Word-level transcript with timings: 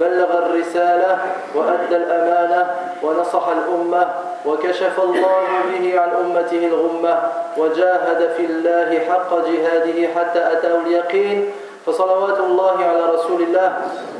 بلغ 0.00 0.38
الرسالة 0.38 1.18
وأدى 1.54 1.96
الأمانة 1.96 2.70
ونصح 3.02 3.44
الأمة 3.48 4.08
وكشف 4.46 5.00
الله 5.00 5.46
به 5.72 6.00
عن 6.00 6.10
أمته 6.10 6.66
الغمة 6.66 7.18
وجاهد 7.56 8.30
في 8.36 8.44
الله 8.44 9.00
حق 9.08 9.30
جهاده 9.48 9.98
حتى 10.14 10.52
أتاه 10.52 10.76
اليقين. 10.86 11.50
فصلوات 11.86 12.38
الله 12.40 12.84
على 12.84 13.04
رسول 13.14 13.42
الله 13.42 13.72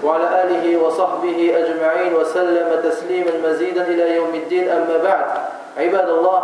وعلى 0.04 0.42
آله 0.42 0.64
وصحبه 0.82 1.38
أجمعين 1.58 2.14
وسلم 2.14 2.68
تسليما 2.84 3.30
مزيدا 3.45 3.82
إلى 3.82 4.16
يوم 4.16 4.34
الدين. 4.34 4.68
أما 4.68 4.96
بعد 5.04 5.26
عباد 5.78 6.08
الله 6.08 6.42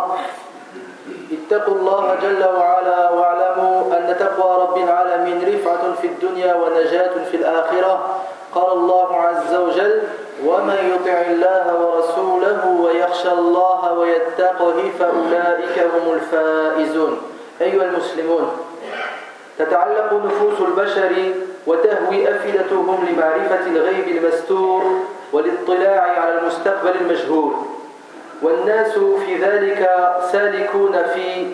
اتقوا 1.31 1.75
الله 1.75 2.15
جل 2.21 2.43
وعلا 2.57 3.09
واعلموا 3.09 3.97
أن 3.97 4.15
تقوى 4.19 4.61
رب 4.63 4.77
العالمين 4.77 5.55
رفعة 5.55 5.83
في 6.01 6.07
الدنيا 6.07 6.53
ونجاة 6.55 7.13
في 7.31 7.37
الآخرة. 7.37 7.93
قال 8.55 8.71
الله 8.71 9.15
عز 9.15 9.55
وجل 9.55 10.01
ومن 10.45 10.77
يطع 10.95 11.21
الله 11.21 11.65
ورسوله 11.81 12.67
ويخشى 12.67 13.31
الله 13.31 13.93
ويتقه 13.93 14.91
فأولئك 14.99 15.79
هم 15.79 16.13
الفائزون. 16.13 17.21
أيها 17.61 17.83
المسلمون 17.83 18.51
تتعلق 19.59 20.13
نفوس 20.13 20.67
البشر 20.67 21.11
وتهوي 21.67 22.35
أفئدتهم 22.35 23.07
لمعرفة 23.09 23.65
الغيب 23.67 24.07
المستور 24.07 24.83
والاطلاع 25.33 26.01
على 26.01 26.39
المستقبل 26.39 26.91
المجهول. 27.01 27.53
والناس 28.41 28.91
في 28.93 29.35
ذلك 29.35 29.89
سالكون 30.31 31.03
في 31.13 31.47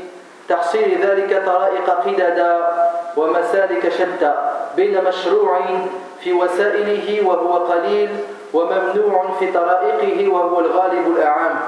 تحصيل 0.49 1.05
ذلك 1.05 1.43
طرائق 1.45 1.89
قددا 1.89 2.61
ومسالك 3.17 3.89
شتى 3.89 4.33
بين 4.75 5.03
مشروع 5.03 5.61
في 6.23 6.33
وسائله 6.33 7.27
وهو 7.27 7.53
قليل 7.53 8.09
وممنوع 8.53 9.35
في 9.39 9.51
طرائقه 9.51 10.27
وهو 10.27 10.59
الغالب 10.59 11.07
الأعام 11.17 11.59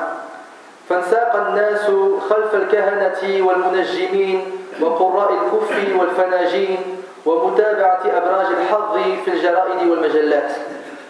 فانساق 0.89 1.35
الناس 1.47 1.85
خلف 2.29 2.55
الكهنة 2.55 3.45
والمنجمين 3.45 4.41
وقراء 4.81 5.33
الكف 5.33 5.99
والفناجين 5.99 6.77
ومتابعة 7.25 8.01
أبراج 8.05 8.45
الحظ 8.45 8.97
في 9.25 9.33
الجرائد 9.33 9.89
والمجلات. 9.89 10.51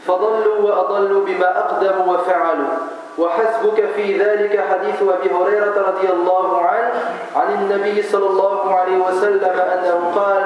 فضلوا 0.08 0.58
وأضلوا 0.59 1.26
بما 1.26 1.59
أقدموا 1.59 2.14
وفعلوا. 2.14 2.73
وحسبك 3.22 3.86
في 3.95 4.17
ذلك 4.17 4.53
حديث 4.72 5.02
أبي 5.02 5.30
هريرة 5.30 5.75
رضي 5.88 6.09
الله 6.09 6.61
عنه 6.61 6.94
عن 7.36 7.53
النبي 7.53 8.03
صلى 8.03 8.27
الله 8.27 8.75
عليه 8.75 8.97
وسلم 8.97 9.53
أنه 9.59 10.11
قال 10.16 10.41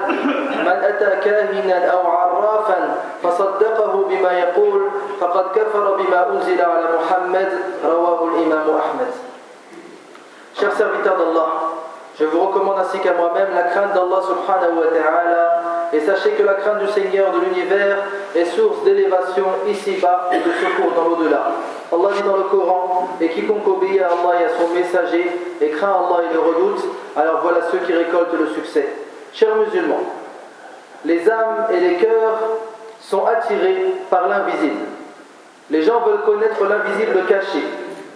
من 0.59 0.67
أتى 0.67 1.29
كاهنا 1.29 1.85
أو 1.85 2.07
عرافا 2.07 2.95
فصدقه 3.23 4.05
بما 4.09 4.31
يقول 4.31 4.89
فقد 5.19 5.45
كفر 5.55 5.95
بما 5.95 6.29
أنزل 6.29 6.61
على 6.61 6.85
محمد 6.99 7.49
رواه 7.85 8.19
الإمام 8.23 8.67
أحمد. 8.77 9.11
Chers 10.55 10.71
serviteurs 10.71 11.17
d'Allah, 11.17 11.49
je 12.17 12.25
vous 12.25 12.39
recommande 12.47 12.79
ainsi 12.79 12.99
qu'à 12.99 13.11
moi-même 13.13 13.52
la 13.53 13.64
crainte 13.64 13.93
d'Allah 13.93 14.21
subhanahu 14.23 14.80
wa 14.80 14.87
ta'ala 14.87 15.74
et 15.95 16.02
sachez 16.02 16.32
que 16.32 16.44
la 16.44 16.56
crainte 16.56 16.80
du 16.80 16.88
Seigneur 16.89 17.32
de 17.32 17.39
l'univers 17.39 17.98
est 18.36 18.45
source 18.45 18.83
d'élévation 18.83 19.45
ici-bas 19.70 20.30
et 20.33 20.38
de 20.39 20.52
secours 20.52 20.92
dans 20.94 21.10
l'au-delà. 21.10 21.54
Allah 21.92 22.10
dit 22.17 22.23
dans 22.23 22.36
le 22.36 22.44
Coran 22.44 23.17
Et 23.22 23.30
quiconque 23.30 23.66
obéit 23.66 24.02
à 24.02 24.08
Allah 24.08 24.42
et 24.42 24.45
à 24.45 24.50
son 24.60 24.73
messager 24.73 25.32
et 25.61 25.70
craint 25.70 25.88
Allah 25.88 26.23
et 26.30 26.33
le 26.33 26.39
redoute, 26.39 26.83
alors 27.16 27.39
voilà 27.44 27.60
ceux 27.72 27.78
qui 27.78 27.94
récoltent 27.94 28.38
le 28.38 28.48
succès. 28.48 28.88
Chers 29.33 29.56
musulmans, 29.56 30.04
les 31.06 31.30
âmes 31.30 31.67
et 31.72 31.80
les 31.80 31.95
cœurs 31.95 32.39
sont 33.00 33.26
attirés 33.26 33.94
par 34.10 34.27
l'invisible. 34.27 34.82
Les 35.70 35.82
gens 35.82 36.02
veulent 36.02 36.23
connaître 36.26 36.62
l'invisible 36.66 37.26
caché. 37.27 37.64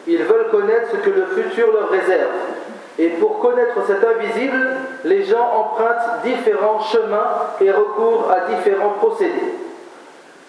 Ils 0.06 0.24
veulent 0.24 0.50
connaître 0.52 0.92
ce 0.92 0.98
que 0.98 1.10
le 1.12 1.26
futur 1.28 1.72
leur 1.72 1.90
réserve. 1.90 2.30
Et 3.00 3.08
pour 3.12 3.40
connaître 3.40 3.78
cet 3.88 4.04
invisible, 4.04 4.76
les 5.06 5.24
gens 5.24 5.50
empruntent 5.56 6.22
différents 6.22 6.82
chemins 6.82 7.32
et 7.62 7.72
recourent 7.72 8.30
à 8.30 8.54
différents 8.54 8.90
procédés. 9.00 9.54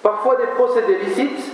Parfois 0.02 0.34
des 0.34 0.48
procédés 0.48 0.96
licites, 0.96 1.52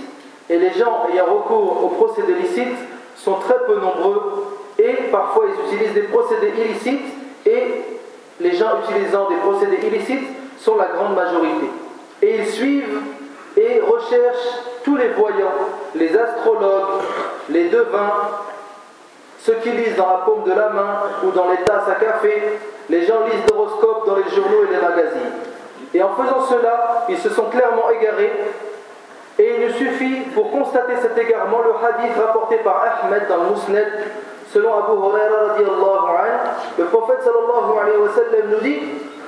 et 0.49 0.57
les 0.57 0.71
gens 0.71 1.05
ayant 1.13 1.25
recours 1.25 1.83
aux 1.83 1.89
procédés 1.89 2.33
licites 2.33 2.79
sont 3.15 3.35
très 3.35 3.59
peu 3.67 3.75
nombreux, 3.75 4.45
et 4.79 4.93
parfois 5.11 5.45
ils 5.47 5.67
utilisent 5.67 5.93
des 5.93 6.07
procédés 6.07 6.53
illicites, 6.65 7.13
et 7.45 7.83
les 8.39 8.55
gens 8.55 8.79
utilisant 8.83 9.29
des 9.29 9.35
procédés 9.35 9.85
illicites 9.85 10.27
sont 10.57 10.77
la 10.77 10.87
grande 10.87 11.15
majorité. 11.15 11.67
Et 12.23 12.37
ils 12.37 12.47
suivent 12.47 13.01
et 13.55 13.81
recherchent 13.81 14.63
tous 14.83 14.95
les 14.95 15.09
voyants, 15.09 15.69
les 15.93 16.17
astrologues, 16.17 17.03
les 17.49 17.69
devins, 17.69 18.13
ceux 19.39 19.55
qui 19.55 19.71
lisent 19.71 19.95
dans 19.95 20.09
la 20.09 20.17
paume 20.25 20.43
de 20.43 20.51
la 20.51 20.69
main 20.69 21.01
ou 21.23 21.31
dans 21.31 21.49
les 21.49 21.57
tasses 21.63 21.87
à 21.89 21.95
café, 21.95 22.59
les 22.89 23.05
gens 23.05 23.25
lisent 23.25 23.45
l'horoscope 23.51 24.07
dans 24.07 24.15
les 24.15 24.29
journaux 24.35 24.63
et 24.69 24.73
les 24.73 24.81
magazines. 24.81 25.31
Et 25.93 26.03
en 26.03 26.09
faisant 26.15 26.41
cela, 26.41 27.05
ils 27.09 27.17
se 27.17 27.29
sont 27.29 27.45
clairement 27.45 27.89
égarés. 27.89 28.33
Et 29.39 29.55
il 29.55 29.67
nous 29.67 29.73
suffit, 29.73 30.21
pour 30.33 30.51
constater 30.51 30.93
cet 31.01 31.17
égarement, 31.17 31.59
le 31.59 31.71
hadith 31.71 32.17
rapporté 32.17 32.57
par 32.57 32.83
Ahmed 33.03 33.27
dans 33.27 33.37
le 33.37 33.55
selon 34.51 34.73
Abu 34.73 34.93
Huraira 34.93 35.57
le 36.77 36.85
prophète 36.85 37.19
sallallahu 37.21 37.79
alayhi 37.81 37.97
wa 37.97 38.09
sallam 38.09 38.49
nous 38.51 38.59
dit 38.61 38.79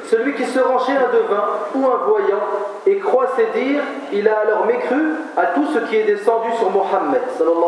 celui 0.10 0.34
qui 0.34 0.46
se 0.46 0.60
rend 0.60 0.80
chez 0.80 0.94
un 0.94 1.10
devin 1.14 1.44
ou 1.76 1.86
un 1.86 1.98
voyant 2.08 2.42
et 2.88 2.98
croit 2.98 3.28
ses 3.36 3.46
dires, 3.60 3.84
il 4.12 4.28
a 4.28 4.40
alors 4.40 4.66
mécru 4.66 5.14
à 5.38 5.48
tout 5.48 5.68
ce 5.74 5.80
qui 5.88 5.98
est 5.98 6.04
descendu 6.04 6.52
sur 6.58 6.72
Mohammed 6.72 7.22
sallallahu. 7.38 7.60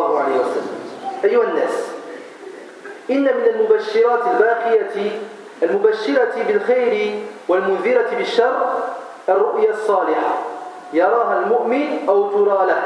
إن 3.09 3.23
من 3.23 3.45
المبشرات 3.55 4.19
الباقية 4.33 5.11
المبشرة 5.63 6.33
بالخير 6.47 7.19
والمنذرة 7.47 8.09
بالشر 8.17 8.69
الرؤيا 9.29 9.69
الصالحة. 9.69 10.33
يراها 10.93 11.39
المؤمن 11.39 12.05
أو 12.09 12.29
ترى 12.29 12.67
له. 12.67 12.83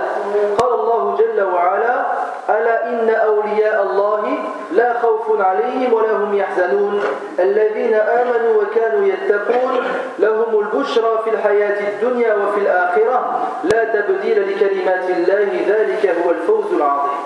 قال 0.58 0.74
الله 0.74 1.18
جل 1.18 1.44
وعلا 1.44 2.06
ألا 2.50 2.90
إن 2.90 3.10
أولياء 3.10 3.84
الله 3.84 4.38
لا 4.72 5.00
خوف 5.00 5.42
عليهم 5.42 5.94
ولا 5.94 6.12
هم 6.12 6.34
يحزنون. 6.34 7.04
الذين 7.40 7.94
آمنوا 7.94 8.62
وكانوا 8.62 9.08
يتقون 9.08 9.84
لهم 10.20 10.60
البشرى 10.60 11.20
في 11.24 11.30
الحياة 11.30 11.80
الدنيا 11.90 12.36
وفي 12.36 12.60
الآخرة. 12.62 13.48
لا 13.64 13.84
تبديل 13.84 14.52
لكلمات 14.52 15.10
الله 15.10 15.50
ذلك 15.68 16.16
هو 16.26 16.32
الفوز 16.32 16.74
العظيم. 16.74 17.20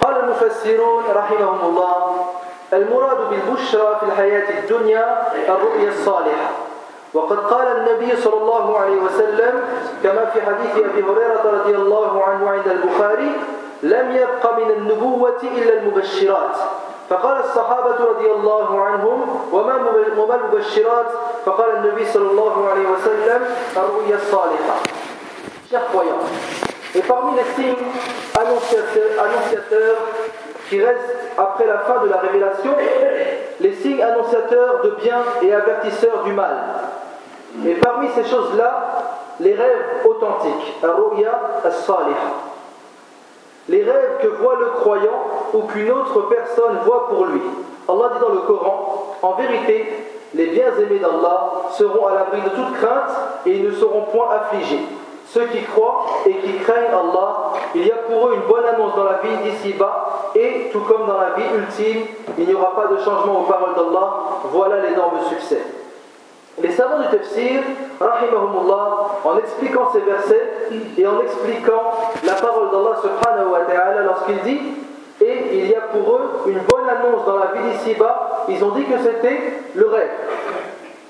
قال 0.00 0.16
المفسرون 0.24 1.04
رحمهم 1.14 1.60
الله 1.62 2.26
المراد 2.72 3.16
بالبشرى 3.30 3.96
في 4.00 4.06
الحياة 4.06 4.60
الدنيا 4.60 5.26
الرؤيا 5.48 5.88
الصالحة. 5.88 6.50
وقد 7.14 7.38
قال 7.38 7.66
النبي 7.76 8.16
صلى 8.16 8.36
الله 8.36 8.78
عليه 8.78 8.96
وسلم 8.96 9.64
كما 10.02 10.24
في 10.24 10.42
حديث 10.42 10.84
أبي 10.84 11.02
هريرة 11.02 11.42
رضي 11.44 11.74
الله 11.76 12.24
عنه 12.24 12.50
عند 12.50 12.68
البخاري 12.68 13.32
لم 13.82 14.16
يبق 14.16 14.58
من 14.58 14.70
النبوة 14.70 15.42
إلا 15.42 15.72
المبشرات 15.72 16.56
فقال 17.10 17.36
الصحابة 17.40 18.04
رضي 18.04 18.30
الله 18.32 18.84
عنهم 18.84 19.40
وما 19.52 19.76
وما 20.18 20.34
المبشرات؟ 20.34 21.06
فقال 21.44 21.76
النبي 21.76 22.06
صلى 22.06 22.30
الله 22.30 22.68
عليه 22.68 22.88
وسلم 22.88 23.44
الرؤيا 23.76 24.16
الصالحة 24.16 24.74
Chers 25.70 25.86
croyants, 25.92 26.69
et 26.94 27.00
parmi 27.02 27.36
les 27.36 27.44
signes 27.54 27.76
annonciateurs, 28.34 29.98
qui 30.68 30.82
restent 30.82 31.16
après 31.36 31.66
la 31.66 31.78
fin 31.78 32.04
de 32.04 32.08
la 32.08 32.18
révélation, 32.18 32.70
les 33.60 33.74
signes 33.74 34.02
annonciateurs 34.02 34.82
de 34.84 34.90
bien 35.02 35.18
et 35.42 35.52
avertisseurs 35.52 36.22
du 36.24 36.32
mal. 36.32 36.56
Et 37.66 37.74
parmi 37.74 38.08
ces 38.14 38.24
choses-là, 38.24 39.02
les 39.40 39.54
rêves 39.54 40.04
authentiques, 40.04 40.74
les 43.68 43.82
rêves 43.82 44.18
que 44.22 44.28
voit 44.28 44.56
le 44.56 44.66
croyant 44.66 45.24
ou 45.54 45.62
qu'une 45.62 45.90
autre 45.90 46.28
personne 46.28 46.78
voit 46.84 47.08
pour 47.08 47.26
lui. 47.26 47.42
Allah 47.88 48.10
dit 48.14 48.20
dans 48.20 48.34
le 48.34 48.40
Coran, 48.40 49.16
en 49.22 49.32
vérité, 49.34 50.06
les 50.34 50.46
biens-aimés 50.46 50.98
d'Allah 50.98 51.52
seront 51.72 52.06
à 52.06 52.14
l'abri 52.14 52.40
de 52.42 52.50
toute 52.50 52.74
crainte 52.74 53.10
et 53.46 53.50
ils 53.50 53.64
ne 53.64 53.72
seront 53.72 54.02
point 54.02 54.28
affligés. 54.30 54.86
Ceux 55.32 55.46
qui 55.46 55.62
croient 55.62 56.06
et 56.26 56.34
qui 56.34 56.58
craignent 56.58 56.92
Allah 56.92 57.40
il 57.74 57.86
y 57.86 57.90
a 57.90 57.96
pour 57.96 58.28
eux 58.28 58.34
une 58.34 58.48
bonne 58.48 58.64
annonce 58.64 58.96
dans 58.96 59.04
la 59.04 59.18
vie 59.22 59.50
d'ici-bas, 59.50 60.30
et 60.34 60.70
tout 60.72 60.80
comme 60.80 61.06
dans 61.06 61.18
la 61.18 61.30
vie 61.36 61.44
ultime, 61.56 62.04
il 62.36 62.46
n'y 62.46 62.54
aura 62.54 62.74
pas 62.74 62.88
de 62.88 62.98
changement 62.98 63.40
aux 63.40 63.44
paroles 63.44 63.74
d'Allah. 63.76 64.12
Voilà 64.50 64.80
l'énorme 64.80 65.20
succès. 65.28 65.62
Les 66.60 66.72
savants 66.72 66.98
du 66.98 67.16
tafsir, 67.16 67.62
rahimahumullah, 68.00 69.06
en 69.24 69.38
expliquant 69.38 69.90
ces 69.92 70.00
versets 70.00 70.50
et 70.98 71.06
en 71.06 71.20
expliquant 71.20 71.92
la 72.24 72.34
parole 72.34 72.70
d'Allah 72.70 72.96
subhanahu 73.00 73.52
wa 73.52 73.60
ta'ala 73.60 74.02
lorsqu'il 74.02 74.38
dit 74.42 74.60
et 75.22 75.58
il 75.58 75.68
y 75.68 75.74
a 75.74 75.82
pour 75.82 76.16
eux 76.16 76.30
une 76.46 76.60
bonne 76.60 76.88
annonce 76.88 77.24
dans 77.26 77.36
la 77.36 77.46
vie 77.46 77.70
d'ici-bas, 77.72 78.46
ils 78.48 78.64
ont 78.64 78.70
dit 78.70 78.84
que 78.84 78.98
c'était 78.98 79.38
le 79.74 79.86
rêve, 79.86 80.10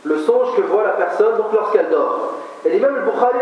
le 0.05 0.19
songe 0.19 0.55
que 0.57 0.63
voit 0.63 0.83
la 0.83 0.91
personne 0.91 1.37
donc 1.37 1.53
lorsqu'elle 1.53 1.89
dort. 1.89 2.33
Et 2.66 2.70
l'imam 2.70 2.96
al-Bukhari 2.96 3.40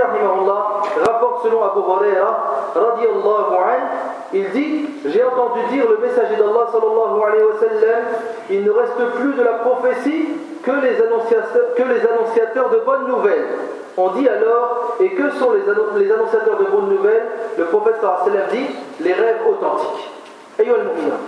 rapporte 1.05 1.43
selon 1.43 1.63
Abu 1.63 1.79
Huraira 1.79 2.71
radiallahu 2.75 3.53
anhu, 3.55 3.87
il 4.33 4.49
dit 4.51 4.85
J'ai 5.05 5.23
entendu 5.23 5.61
dire 5.71 5.85
le 5.89 5.97
messager 5.97 6.35
d'Allah 6.35 6.67
sallallahu 6.71 7.23
alayhi 7.27 7.43
wa 7.43 7.59
sallam 7.59 8.03
il 8.49 8.63
ne 8.63 8.71
reste 8.71 9.05
plus 9.15 9.33
de 9.33 9.43
la 9.43 9.53
prophétie 9.53 10.29
que 10.63 10.71
les 10.71 11.01
annonciateurs, 11.01 11.73
que 11.75 11.83
les 11.83 12.01
annonciateurs 12.05 12.69
de 12.69 12.77
bonnes 12.85 13.07
nouvelles. 13.07 13.47
On 13.95 14.09
dit 14.09 14.27
alors 14.27 14.95
Et 14.99 15.09
que 15.11 15.29
sont 15.31 15.51
les, 15.51 15.61
les 16.03 16.11
annonciateurs 16.11 16.57
de 16.57 16.65
bonnes 16.65 16.89
nouvelles 16.89 17.27
Le 17.57 17.65
prophète 17.65 17.95
sallallahu 18.01 18.29
alayhi 18.29 18.37
wa 18.37 18.47
sallam 18.47 18.51
dit 18.51 18.75
Les 19.03 19.13
rêves 19.13 19.41
authentiques. 19.47 20.09
أيها 20.59 20.75
المؤمنون 20.75 21.27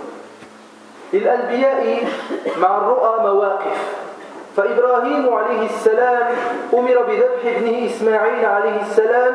للأنبياء 1.12 2.04
مع 2.60 2.78
الرؤى 2.78 3.20
مواقف 3.22 4.06
فإبراهيم 4.55 5.33
عليه 5.33 5.65
السلام 5.65 6.27
أمر 6.73 6.97
بذبح 7.07 7.41
ابنه 7.45 7.85
إسماعيل 7.85 8.45
عليه 8.45 8.81
السلام 8.81 9.33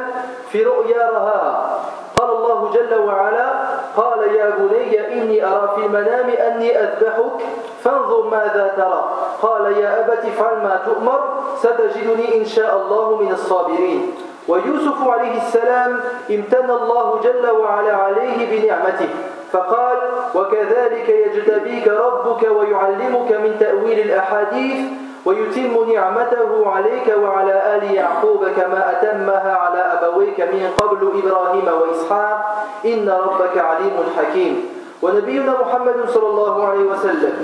في 0.50 0.62
رؤيا 0.62 1.10
رهاها 1.10 1.80
قال 2.16 2.30
الله 2.30 2.70
جل 2.74 2.94
وعلا 3.00 3.52
قال 3.96 4.34
يا 4.34 4.50
بني 4.58 5.12
إني 5.12 5.44
أرى 5.44 5.72
في 5.74 5.86
المنام 5.86 6.28
أني 6.30 6.78
أذبحك 6.78 7.40
فانظر 7.84 8.28
ماذا 8.28 8.74
ترى. 8.76 9.04
قال 9.42 9.78
يا 9.78 10.00
أبت 10.00 10.24
افعل 10.24 10.56
ما 10.56 10.80
تؤمر 10.86 11.20
ستجدني 11.56 12.40
إن 12.40 12.44
شاء 12.44 12.76
الله 12.76 13.16
من 13.22 13.32
الصابرين. 13.32 14.14
ويوسف 14.48 15.08
عليه 15.08 15.36
السلام 15.36 16.00
امتن 16.30 16.70
الله 16.70 17.20
جل 17.24 17.50
وعلا 17.50 17.96
عليه 17.96 18.38
بنعمته. 18.50 19.08
فقال 19.52 19.98
وكذلك 20.34 21.08
يجتبيك 21.08 21.88
ربك 21.88 22.42
ويعلمك 22.50 23.32
من 23.32 23.56
تأويل 23.60 23.98
الأحاديث 24.00 25.05
ويتم 25.26 25.92
نعمته 25.92 26.70
عليك 26.70 27.14
وعلى 27.22 27.76
آل 27.76 27.94
يعقوب 27.94 28.48
كما 28.56 28.80
أتمها 28.92 29.52
على 29.56 29.78
أبويك 29.78 30.40
من 30.40 30.70
قبل 30.76 31.00
إبراهيم 31.20 31.66
وإسحاق. 31.80 32.38
إن 32.84 33.08
ربك 33.08 33.58
عليم 33.58 33.96
حكيم. 34.16 34.68
ونبينا 35.02 35.52
محمد 35.60 36.08
صلى 36.08 36.26
الله 36.26 36.68
عليه 36.68 36.84
وسلم 36.84 37.34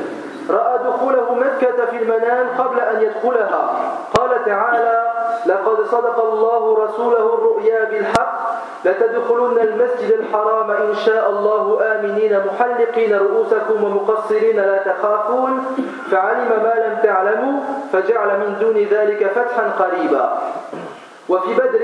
رأى 0.50 0.79
دخوله 0.79 1.34
مكة 1.34 1.84
في 1.90 1.96
المنام 2.02 2.46
قبل 2.58 2.81
أن 2.81 3.02
يدخلها. 3.02 3.62
قال 4.19 4.44
تعالى 4.44 5.02
لقد 5.46 5.87
صدق 5.90 6.25
الله 6.32 6.85
رسوله 6.85 7.35
الرؤيا 7.35 7.85
بالحق 7.85 8.51
لتدخلن 8.84 9.58
المسجد 9.58 10.11
الحرام 10.20 10.70
إن 10.70 10.94
شاء 10.94 11.31
الله 11.31 11.64
آمنين 11.94 12.32
محلقين 12.46 13.19
رؤوسكم 13.19 13.84
ومقصرين 13.84 14.56
لا 14.56 14.79
تخافون. 14.82 15.52
فعلم 16.11 16.49
ما 16.49 16.75
لم 16.87 16.94
تعلموا 17.02 17.61
فجعل 17.93 18.29
من 18.38 18.56
دون 18.61 18.76
ذلك 18.76 19.20
فتحا 19.34 19.64
قريبا. 19.79 20.38
وفي 21.29 21.55
بدر 21.55 21.82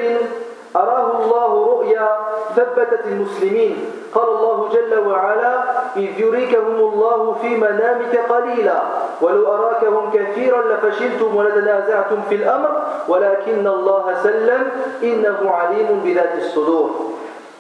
أراه 0.82 1.08
الله 1.22 1.50
رؤيا 1.66 2.08
ثبتت 2.56 3.02
المسلمين. 3.06 3.76
قال 4.14 4.28
الله 4.28 4.68
جل 4.72 4.92
وعلا 5.08 5.54
إذ 5.96 6.20
يريكهم 6.20 6.76
الله 6.76 7.36
في 7.42 7.56
منامك 7.56 8.14
قليلا 8.28 8.78
ولو 9.20 9.42
أراكهم 9.54 10.10
كثيرا 10.10 10.60
لفشلتم 10.62 11.36
ولتنازعتم 11.36 12.18
في 12.28 12.34
الأمر 12.34 12.70
ولكن 13.08 13.66
الله 13.66 14.04
سلم 14.22 14.62
إنه 15.02 15.38
عليم 15.50 16.00
بذات 16.04 16.34
الصدور. 16.38 16.90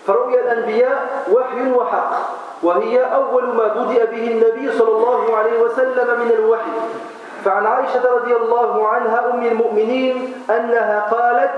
فرؤيا 0.06 0.40
الأنبياء 0.40 0.98
وحي 1.32 1.72
وحق 1.72 2.10
وهي 2.62 2.94
أول 3.14 3.44
ما 3.44 3.66
بدأ 3.68 4.04
به 4.04 4.24
النبي 4.32 4.72
صلى 4.72 4.92
الله 4.96 5.36
عليه 5.36 5.56
وسلم 5.60 6.08
من 6.20 6.30
الوحي. 6.38 6.76
فعن 7.44 7.66
عائشة 7.66 8.02
رضي 8.16 8.36
الله 8.36 8.88
عنها 8.88 9.30
أم 9.34 9.42
المؤمنين 9.46 10.32
أنها 10.50 11.06
قالت 11.10 11.56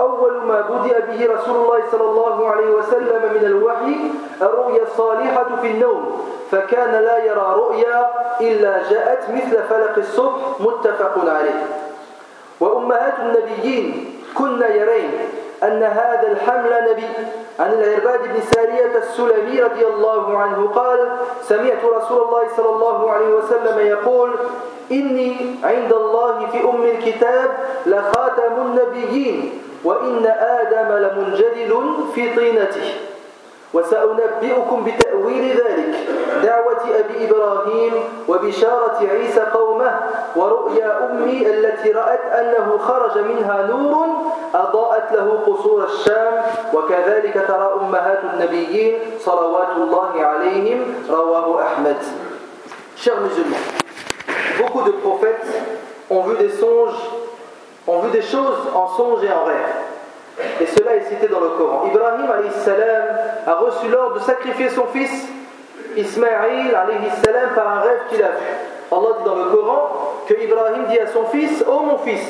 أول 0.00 0.32
ما 0.46 0.60
بدأ 0.60 0.98
به 0.98 1.20
رسول 1.34 1.56
الله 1.56 1.80
صلى 1.92 2.04
الله 2.10 2.48
عليه 2.50 2.70
وسلم 2.70 3.22
من 3.34 3.44
الوحي 3.46 3.96
الرؤيا 4.42 4.82
الصالحة 4.82 5.56
في 5.62 5.66
النوم. 5.66 6.28
فكان 6.50 6.92
لا 6.92 7.24
يرى 7.24 7.54
رؤيا 7.56 8.10
إلا 8.40 8.90
جاءت 8.90 9.30
مثل 9.30 9.62
فلق 9.62 9.94
الصبح 9.98 10.42
متفق 10.60 11.14
عليه. 11.18 11.66
وأمهات 12.60 13.14
النبيين 13.18 14.14
كن 14.34 14.62
يرين 14.62 15.10
أن 15.62 15.82
هذا 15.82 16.28
الحمل 16.32 16.72
نبي. 16.90 17.08
عن 17.58 17.72
العرباد 17.72 18.22
بن 18.22 18.40
سارية 18.54 18.98
السلمي 18.98 19.62
رضي 19.62 19.86
الله 19.86 20.38
عنه 20.38 20.70
قال 20.74 21.16
سمعت 21.42 21.84
رسول 21.84 22.22
الله 22.22 22.42
صلى 22.56 22.68
الله 22.68 23.10
عليه 23.10 23.34
وسلم 23.34 23.86
يقول 23.86 24.30
إني 24.92 25.56
عند 25.64 25.92
الله 25.92 26.46
في 26.52 26.64
أم 26.64 26.82
الكتاب 26.82 27.50
لخاتم 27.86 28.52
النبيين. 28.62 29.62
وإن 29.84 30.26
آدم 30.26 30.88
لمنجدل 30.92 31.72
في 32.14 32.34
طينته. 32.36 32.94
وسأنبئكم 33.74 34.84
بتأويل 34.84 35.44
ذلك. 35.50 35.94
دعوة 36.42 36.82
أبي 37.00 37.28
إبراهيم 37.28 37.92
وبشارة 38.28 38.98
عيسى 39.12 39.40
قومه 39.40 39.92
ورؤيا 40.36 41.10
أمي 41.10 41.46
التي 41.46 41.92
رأت 41.92 42.24
أنه 42.32 42.78
خرج 42.78 43.18
منها 43.18 43.66
نور 43.66 44.06
أضاءت 44.54 45.12
له 45.12 45.42
قصور 45.46 45.84
الشام. 45.84 46.42
وكذلك 46.74 47.34
ترى 47.48 47.68
أمهات 47.80 48.20
النبيين 48.32 48.98
صلوات 49.20 49.72
الله 49.76 50.12
عليهم. 50.24 51.04
رواه 51.10 51.62
أحمد. 51.62 51.96
Chers 52.96 53.20
musulmans, 53.20 53.62
beaucoup 54.58 54.82
de 54.82 54.90
prophètes 54.90 55.46
ont 56.10 56.22
vu 56.22 56.36
des 56.36 56.50
songes, 56.50 56.98
ont 57.88 58.00
vu 58.00 58.10
des 58.10 58.22
choses 58.22 58.58
en 58.74 58.88
songe 58.88 59.24
et 59.24 59.32
en 59.32 59.44
rêve. 59.44 60.50
Et 60.60 60.66
cela 60.66 60.94
est 60.94 61.08
cité 61.08 61.26
dans 61.26 61.40
le 61.40 61.48
Coran. 61.50 61.86
Ibrahim 61.86 62.26
salam 62.64 63.04
a 63.46 63.54
reçu 63.54 63.88
l'ordre 63.88 64.16
de 64.16 64.20
sacrifier 64.20 64.68
son 64.68 64.86
fils 64.86 65.26
Ismaïl 65.96 66.76
salam 67.24 67.50
par 67.54 67.68
un 67.68 67.80
rêve 67.80 68.00
qu'il 68.08 68.22
a 68.22 68.28
vu. 68.28 68.46
Allah 68.92 69.08
dit 69.18 69.24
dans 69.24 69.34
le 69.34 69.44
Coran 69.50 69.90
que 70.28 70.34
Ibrahim 70.34 70.84
dit 70.88 70.98
à 70.98 71.06
son 71.08 71.24
fils 71.24 71.64
Oh 71.68 71.80
mon 71.80 71.98
fils, 71.98 72.22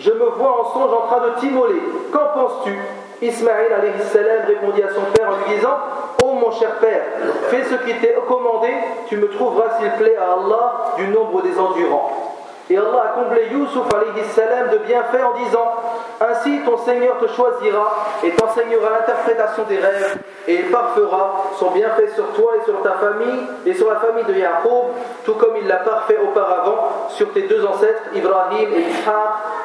je 0.00 0.10
me 0.10 0.24
vois 0.30 0.60
en 0.62 0.72
songe 0.72 0.92
en 0.92 1.06
train 1.06 1.20
de 1.28 1.40
t'immoler. 1.40 1.80
Qu'en 2.12 2.40
penses-tu? 2.40 2.76
Ismaïl 3.22 3.70
salam 4.12 4.46
répondit 4.46 4.82
à 4.82 4.88
son 4.88 5.02
père 5.14 5.28
en 5.28 5.36
lui 5.36 5.54
disant 5.54 5.76
Oh 6.24 6.32
mon 6.32 6.50
cher 6.50 6.70
père, 6.80 7.02
fais 7.50 7.62
ce 7.64 7.74
qui 7.84 7.94
t'est 8.00 8.16
commandé, 8.26 8.70
tu 9.06 9.16
me 9.16 9.28
trouveras 9.28 9.78
s'il 9.78 9.90
plaît 9.92 10.16
à 10.16 10.32
Allah 10.32 10.94
du 10.96 11.06
nombre 11.08 11.42
des 11.42 11.56
endurants. 11.58 12.33
Et 12.70 12.78
Allah 12.78 13.12
a 13.12 13.20
comblé 13.20 13.42
Yusuf 13.52 13.84
salam 14.32 14.70
de 14.70 14.78
bienfaits 14.78 15.22
en 15.22 15.44
disant 15.44 15.72
Ainsi 16.20 16.60
ton 16.64 16.78
Seigneur 16.78 17.18
te 17.18 17.26
choisira 17.26 18.06
et 18.22 18.30
t'enseignera 18.30 18.88
l'interprétation 18.90 19.64
des 19.68 19.76
rêves 19.76 20.18
et 20.48 20.54
il 20.54 20.70
parfera 20.70 21.44
son 21.58 21.70
bienfait 21.72 22.08
sur 22.14 22.26
toi 22.32 22.52
et 22.60 22.64
sur 22.64 22.80
ta 22.82 22.92
famille 22.92 23.46
et 23.66 23.74
sur 23.74 23.90
la 23.90 23.96
famille 23.96 24.24
de 24.24 24.34
Jacob, 24.34 24.92
tout 25.24 25.34
comme 25.34 25.56
il 25.60 25.66
l'a 25.66 25.76
parfait 25.76 26.18
auparavant 26.22 27.08
sur 27.10 27.32
tes 27.32 27.42
deux 27.42 27.64
ancêtres 27.66 28.02
Ibrahim 28.14 28.68
et 28.74 28.80
Ishaq, 28.80 29.14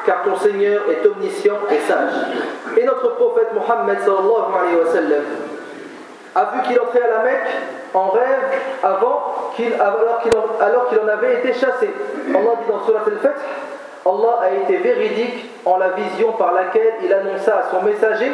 car 0.04 0.22
ton 0.22 0.36
Seigneur 0.36 0.82
est 0.90 1.06
omniscient 1.06 1.58
et 1.70 1.78
sage. 1.80 2.12
Et 2.76 2.84
notre 2.84 3.14
prophète 3.14 3.48
Mohammed 3.54 3.98
sallallahu 4.00 4.54
alayhi 4.58 4.76
wa 4.76 4.92
sallam 4.92 5.49
a 6.34 6.44
vu 6.44 6.62
qu'il 6.62 6.80
entrait 6.80 7.02
à 7.02 7.08
la 7.08 7.22
Mecque 7.24 7.50
en 7.94 8.08
rêve 8.10 8.60
avant 8.82 9.52
qu'il, 9.56 9.72
alors 9.74 10.88
qu'il 10.88 10.98
en, 11.00 11.08
avait 11.08 11.34
été 11.34 11.52
chassé. 11.52 11.90
Allah 12.28 12.52
dit 12.60 12.70
dans 12.70 12.84
Surat 12.84 13.00
al-Fath 13.06 13.40
Allah 14.06 14.38
a 14.42 14.50
été 14.54 14.76
véridique 14.78 15.50
en 15.64 15.76
la 15.76 15.90
vision 15.90 16.32
par 16.32 16.52
laquelle 16.52 16.94
il 17.04 17.12
annonça 17.12 17.52
à 17.58 17.70
son 17.70 17.84
messager 17.84 18.30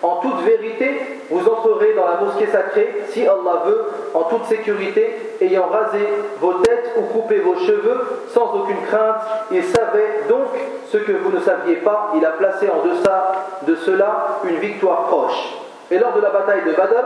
En 0.00 0.16
toute 0.16 0.42
vérité, 0.42 1.20
vous 1.28 1.44
entrerez 1.48 1.94
dans 1.94 2.06
la 2.06 2.20
mosquée 2.20 2.46
sacrée, 2.46 3.02
si 3.08 3.26
Allah 3.26 3.62
veut, 3.66 3.84
en 4.14 4.22
toute 4.24 4.44
sécurité, 4.44 5.34
ayant 5.40 5.66
rasé 5.66 5.98
vos 6.40 6.54
têtes 6.54 6.92
ou 6.96 7.02
coupé 7.12 7.38
vos 7.40 7.56
cheveux 7.56 8.22
sans 8.32 8.54
aucune 8.54 8.80
crainte. 8.86 9.16
Il 9.50 9.64
savait 9.64 10.22
donc 10.28 10.46
ce 10.92 10.98
que 10.98 11.12
vous 11.12 11.32
ne 11.32 11.40
saviez 11.40 11.76
pas. 11.76 12.12
Il 12.16 12.24
a 12.24 12.30
placé 12.30 12.68
en 12.70 12.86
deçà 12.86 13.32
de 13.62 13.74
cela 13.74 14.38
une 14.44 14.58
victoire 14.58 15.06
proche. 15.06 15.67
Et 15.90 15.98
lors 15.98 16.12
de 16.12 16.20
la 16.20 16.30
bataille 16.30 16.64
de 16.66 16.72
Badr, 16.72 17.04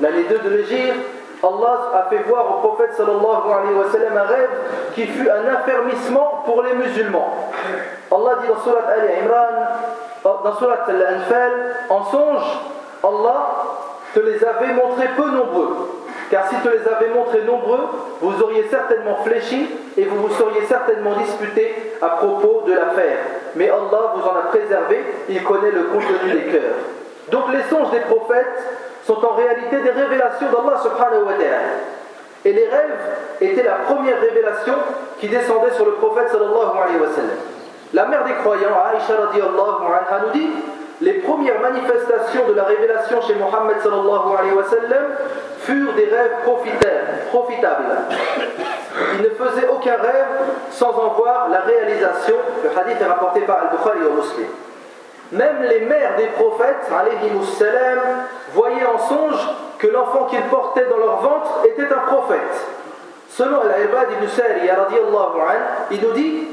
l'année 0.00 0.24
2 0.28 0.38
de 0.38 0.56
l'Égypte, 0.56 0.94
Allah 1.42 1.92
a 1.94 2.10
fait 2.10 2.22
voir 2.28 2.46
au 2.50 2.68
prophète 2.68 2.94
sallallahu 2.94 3.52
alayhi 3.52 3.78
wa 3.78 3.90
sallam 3.90 4.16
un 4.16 4.22
rêve 4.22 4.50
qui 4.94 5.06
fut 5.06 5.30
un 5.30 5.54
affermissement 5.54 6.42
pour 6.44 6.62
les 6.62 6.74
musulmans. 6.74 7.52
Allah 8.10 8.38
dit 8.42 8.48
dans 8.48 8.60
Surat 8.60 8.82
Imran, 9.22 10.42
dans 10.44 10.56
Surat 10.56 10.84
Al-Anfal, 10.88 11.52
en 11.88 12.04
songe, 12.04 12.58
Allah 13.04 13.46
te 14.14 14.20
les 14.20 14.44
avait 14.44 14.72
montrés 14.74 15.08
peu 15.16 15.30
nombreux. 15.30 15.76
Car 16.30 16.48
si 16.48 16.56
te 16.56 16.68
les 16.68 16.86
avais 16.86 17.08
montrés 17.14 17.42
nombreux, 17.42 17.88
vous 18.20 18.42
auriez 18.42 18.66
certainement 18.68 19.16
fléchi 19.24 19.70
et 19.96 20.04
vous 20.04 20.26
vous 20.26 20.34
seriez 20.34 20.62
certainement 20.66 21.14
disputé 21.16 21.94
à 22.02 22.08
propos 22.08 22.64
de 22.66 22.72
l'affaire. 22.72 23.18
Mais 23.54 23.70
Allah 23.70 24.12
vous 24.14 24.22
en 24.22 24.36
a 24.36 24.48
préservé, 24.48 25.04
il 25.28 25.42
connaît 25.44 25.70
le 25.70 25.84
contenu 25.84 26.32
des 26.32 26.52
cœurs. 26.52 26.97
Donc 27.30 27.52
les 27.52 27.62
songes 27.64 27.90
des 27.90 28.00
prophètes 28.00 28.62
sont 29.04 29.24
en 29.24 29.34
réalité 29.34 29.76
des 29.80 29.90
révélations 29.90 30.46
d'Allah 30.50 30.78
subhanahu 30.82 31.24
wa 31.24 31.32
ta'ala. 31.32 31.58
Et 32.44 32.52
les 32.52 32.68
rêves 32.68 32.98
étaient 33.40 33.62
la 33.62 33.76
première 33.86 34.20
révélation 34.20 34.74
qui 35.18 35.28
descendait 35.28 35.72
sur 35.72 35.84
le 35.86 35.92
prophète 35.92 36.28
sallallahu 36.30 36.78
alayhi 36.82 37.00
wa. 37.00 37.08
La 37.94 38.06
mère 38.06 38.24
des 38.24 38.34
croyants, 38.34 38.76
Aisha 38.94 39.16
radiallahu 39.16 39.86
anha, 39.86 40.20
nous 40.26 40.32
dit 40.32 40.50
les 41.00 41.14
premières 41.14 41.60
manifestations 41.60 42.48
de 42.48 42.54
la 42.54 42.64
révélation 42.64 43.20
chez 43.22 43.34
Mohammed 43.34 43.76
sallallahu 43.82 44.18
furent 45.60 45.94
des 45.94 46.04
rêves 46.06 46.36
profitables. 46.42 47.96
Il 49.14 49.22
ne 49.22 49.30
faisait 49.30 49.68
aucun 49.68 49.96
rêve 49.96 50.26
sans 50.70 50.90
en 50.90 51.14
voir 51.14 51.48
la 51.50 51.60
réalisation. 51.60 52.34
Le 52.62 52.70
hadith 52.78 53.00
est 53.00 53.06
rapporté 53.06 53.40
par 53.40 53.58
Al-Bukhari 53.58 54.00
au 54.06 54.14
Muslim. 54.14 54.48
Même 55.32 55.62
les 55.68 55.80
mères 55.80 56.16
des 56.16 56.26
prophètes, 56.26 56.88
salam, 57.58 57.98
voyaient 58.54 58.86
en 58.86 58.98
songe 58.98 59.48
que 59.78 59.86
l'enfant 59.86 60.24
qu'ils 60.24 60.42
portaient 60.44 60.86
dans 60.86 60.96
leur 60.96 61.20
ventre 61.20 61.66
était 61.66 61.92
un 61.92 61.98
prophète. 62.06 62.66
Selon 63.30 63.60
Al-Ibad 63.60 64.08
ibn 64.18 64.28
Sariya, 64.28 64.88
il 65.90 66.00
nous 66.00 66.12
dit 66.12 66.48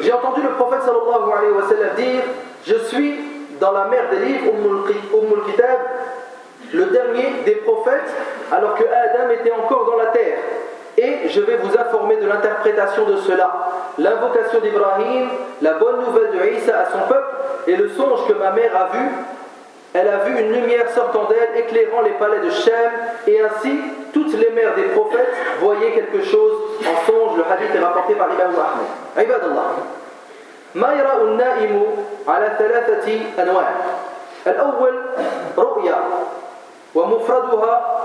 J'ai 0.00 0.12
entendu 0.12 0.42
le 0.42 0.50
prophète 0.50 0.82
sallallahu 0.82 1.32
alayhi 1.38 1.52
wa 1.52 1.68
sallam 1.68 1.94
dire 1.96 2.22
Je 2.66 2.74
suis 2.88 3.20
dans 3.60 3.72
la 3.72 3.84
mer 3.86 4.10
des 4.10 4.26
livres, 4.26 4.52
Ummul 4.52 5.44
Kitab, 5.46 5.78
le 6.72 6.84
dernier 6.86 7.42
des 7.44 7.56
prophètes, 7.56 8.12
alors 8.52 8.74
que 8.74 8.84
Adam 8.84 9.30
était 9.30 9.52
encore 9.52 9.86
dans 9.86 9.96
la 9.96 10.06
terre. 10.06 10.38
Et 10.97 11.29
je 11.29 11.41
vais 11.41 11.57
vous 11.57 11.77
informer 11.77 12.17
de 12.17 12.27
l'interprétation 12.27 13.05
de 13.05 13.17
cela. 13.17 13.51
L'invocation 13.97 14.59
d'Ibrahim, 14.59 15.29
la 15.61 15.73
bonne 15.73 16.01
nouvelle 16.05 16.31
de 16.31 16.57
Isa 16.57 16.79
à 16.79 16.85
son 16.85 17.07
peuple, 17.07 17.35
et 17.67 17.75
le 17.75 17.89
songe 17.89 18.27
que 18.27 18.33
ma 18.33 18.51
mère 18.51 18.71
a 18.75 18.95
vu. 18.95 19.09
Elle 19.93 20.07
a 20.07 20.17
vu 20.17 20.39
une 20.39 20.51
lumière 20.51 20.89
sortant 20.89 21.25
d'elle, 21.25 21.63
éclairant 21.63 22.01
les 22.01 22.11
palais 22.11 22.39
de 22.39 22.49
Shem, 22.49 22.91
et 23.27 23.41
ainsi 23.41 23.79
toutes 24.13 24.33
les 24.33 24.49
mères 24.51 24.75
des 24.75 24.83
prophètes 24.83 25.33
voyaient 25.59 25.91
quelque 25.91 26.23
chose 26.23 26.53
en 26.81 27.05
songe. 27.05 27.37
Le 27.37 27.43
hadith 27.51 27.75
est 27.75 27.83
rapporté 27.83 28.13
par 28.15 28.27
l'imam 28.27 28.51
Ahmed. 28.51 29.25
Ibadallah. 29.25 29.75
ما 30.75 30.93
يرى 30.93 31.21
النائم 31.21 31.85
على 32.27 32.55
ثلاثة 32.59 33.21
أنواع 33.43 33.69
الأول 34.47 35.01
رؤيا 35.57 36.03
ومفردها 36.95 37.99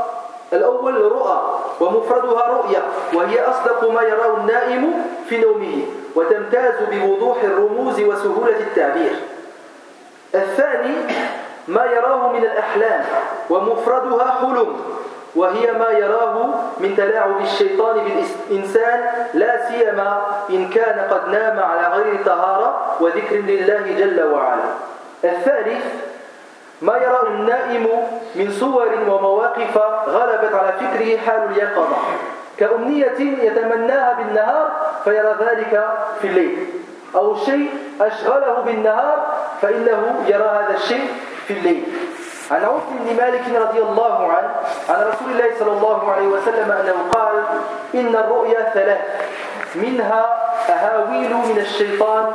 الأول 0.54 0.96
رؤى 1.02 1.40
ومفردها 1.80 2.48
رؤيا 2.48 2.82
وهي 3.14 3.42
أصدق 3.42 3.90
ما 3.90 4.02
يراه 4.02 4.38
النائم 4.38 4.94
في 5.30 5.38
نومه 5.38 5.86
وتمتاز 6.16 6.74
بوضوح 6.92 7.44
الرموز 7.44 8.00
وسهولة 8.00 8.60
التعبير. 8.60 9.16
الثاني 10.36 10.96
ما 11.68 11.86
يراه 11.86 12.32
من 12.32 12.44
الأحلام 12.44 13.06
ومفردها 13.50 14.28
حلم 14.42 14.82
وهي 15.36 15.72
ما 15.72 15.90
يراه 15.90 16.36
من 16.80 16.96
تلاعب 16.98 17.42
الشيطان 17.42 17.96
بالإنسان 18.06 19.00
لا 19.34 19.70
سيما 19.70 20.22
إن 20.50 20.70
كان 20.70 21.08
قد 21.10 21.30
نام 21.30 21.60
على 21.60 21.86
غير 21.98 22.24
طهارة 22.26 22.98
وذكر 23.00 23.36
لله 23.36 23.84
جل 23.98 24.24
وعلا. 24.34 24.70
الثالث 25.24 25.86
ما 26.84 26.96
يراه 26.98 27.28
النائم 27.28 27.86
من 28.36 28.52
صور 28.52 28.90
ومواقف 29.08 29.78
غلبت 30.08 30.54
على 30.54 30.72
فكره 30.80 31.18
حال 31.18 31.42
اليقظة. 31.52 31.98
كأمنية 32.60 33.20
يتمناها 33.20 34.14
بالنهار 34.14 34.68
فيرى 35.04 35.36
ذلك 35.40 35.74
في 36.22 36.28
الليل. 36.28 36.68
أو 37.16 37.36
شيء 37.36 37.70
أشغله 38.02 38.56
بالنهار 38.66 39.18
فإنه 39.62 40.02
يرى 40.28 40.50
هذا 40.60 40.74
الشيء 40.76 41.08
في 41.48 41.54
الليل. 41.54 41.84
عن 42.52 42.64
عوف 42.64 42.84
بن 42.90 43.16
مالك 43.16 43.44
رضي 43.56 43.80
الله 43.80 44.18
عنه 44.34 44.52
عن 44.90 45.08
رسول 45.08 45.32
الله 45.32 45.50
صلى 45.60 45.72
الله 45.72 46.12
عليه 46.12 46.28
وسلم 46.28 46.72
أنه 46.72 46.96
قال 47.14 47.36
إن 47.96 48.16
الرؤيا 48.16 48.72
ثلاث 48.74 49.02
منها 49.76 50.26
أهاويل 50.70 51.34
من 51.34 51.58
الشيطان 51.58 52.32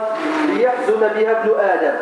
ليحزن 0.48 1.00
بها 1.00 1.30
ابن 1.30 1.48
آدم. 1.60 1.96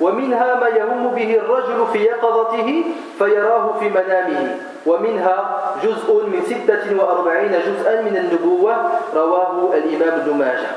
ومنها 0.00 0.54
ما 0.60 0.68
يهم 0.68 1.08
به 1.14 1.30
الرجل 1.36 1.86
في 1.92 1.98
يقظته 1.98 2.84
فيراه 3.18 3.74
في 3.80 3.88
منامه. 3.88 4.56
ومنها 4.86 5.36
جزء 5.82 6.26
من 6.26 6.40
ستة 6.46 6.84
وأربعين 6.98 7.52
جزءا 7.52 8.00
من 8.00 8.16
النبوة 8.16 8.76
رواه 9.14 9.74
الإمام 9.74 10.20
ابن 10.20 10.38
ماجه. 10.38 10.70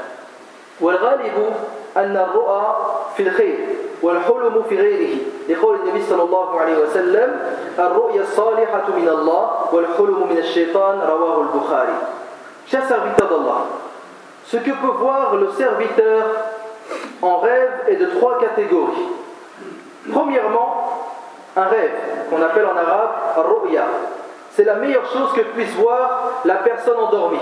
والغالب 0.81 1.53
أن 1.97 2.17
الرؤى 2.17 2.75
في 3.17 3.23
الخير 3.23 3.59
والحلم 4.01 4.63
في 4.69 4.75
غيره. 4.77 5.15
لقول 5.49 5.75
النبي 5.75 6.01
صلى 6.01 6.23
الله 6.23 6.59
عليه 6.59 6.77
وسلم 6.77 7.29
الرؤيا 7.79 8.21
الصالحة 8.21 8.87
من 8.97 9.07
الله 9.07 9.49
والحلم 9.73 10.27
من 10.29 10.37
الشيطان 10.37 10.99
رواه 10.99 11.41
البخاري. 11.41 11.97
Chers 12.71 12.87
serviteurs 12.87 13.27
d'Allah, 13.27 13.61
ce 14.45 14.57
que 14.57 14.71
peut 14.71 14.95
voir 14.97 15.35
le 15.35 15.49
serviteur 15.51 16.23
en 17.21 17.37
rêve 17.37 17.71
est 17.87 17.95
de 17.95 18.05
trois 18.17 18.39
catégories. 18.39 19.07
Premièrement, 20.11 21.07
un 21.55 21.65
rêve 21.65 21.91
qu'on 22.29 22.41
appelle 22.41 22.65
en 22.65 22.77
arabe 22.77 23.11
ru'ya. 23.37 23.83
C'est 24.51 24.63
la 24.63 24.75
meilleure 24.75 25.05
chose 25.11 25.33
que 25.33 25.41
puisse 25.41 25.73
voir 25.75 26.41
la 26.45 26.55
personne 26.55 26.97
endormie. 26.99 27.39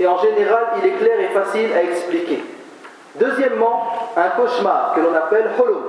Et 0.00 0.06
en 0.06 0.18
général, 0.18 0.64
il 0.78 0.88
est 0.88 0.96
clair 0.96 1.20
et 1.20 1.28
facile 1.28 1.72
à 1.72 1.82
expliquer. 1.82 2.44
Deuxièmement, 3.16 4.10
un 4.16 4.28
cauchemar 4.30 4.92
que 4.94 5.00
l'on 5.00 5.14
appelle 5.14 5.50
holum. 5.58 5.82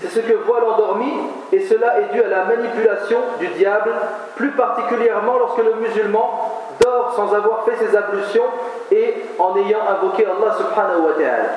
C'est 0.00 0.08
ce 0.08 0.20
que 0.20 0.32
voit 0.32 0.60
l'endormi 0.60 1.12
et 1.52 1.60
cela 1.60 2.00
est 2.00 2.14
dû 2.14 2.22
à 2.22 2.28
la 2.28 2.44
manipulation 2.44 3.18
du 3.38 3.48
diable, 3.48 3.92
plus 4.36 4.52
particulièrement 4.52 5.38
lorsque 5.38 5.62
le 5.62 5.74
musulman 5.74 6.62
dort 6.80 7.12
sans 7.14 7.34
avoir 7.34 7.64
fait 7.64 7.76
ses 7.76 7.94
ablutions 7.94 8.46
et 8.90 9.14
en 9.38 9.54
ayant 9.56 9.80
invoqué 9.90 10.24
Allah 10.24 10.56
subhanahu 10.56 11.00
wa 11.02 11.12
ta'ala. 11.12 11.50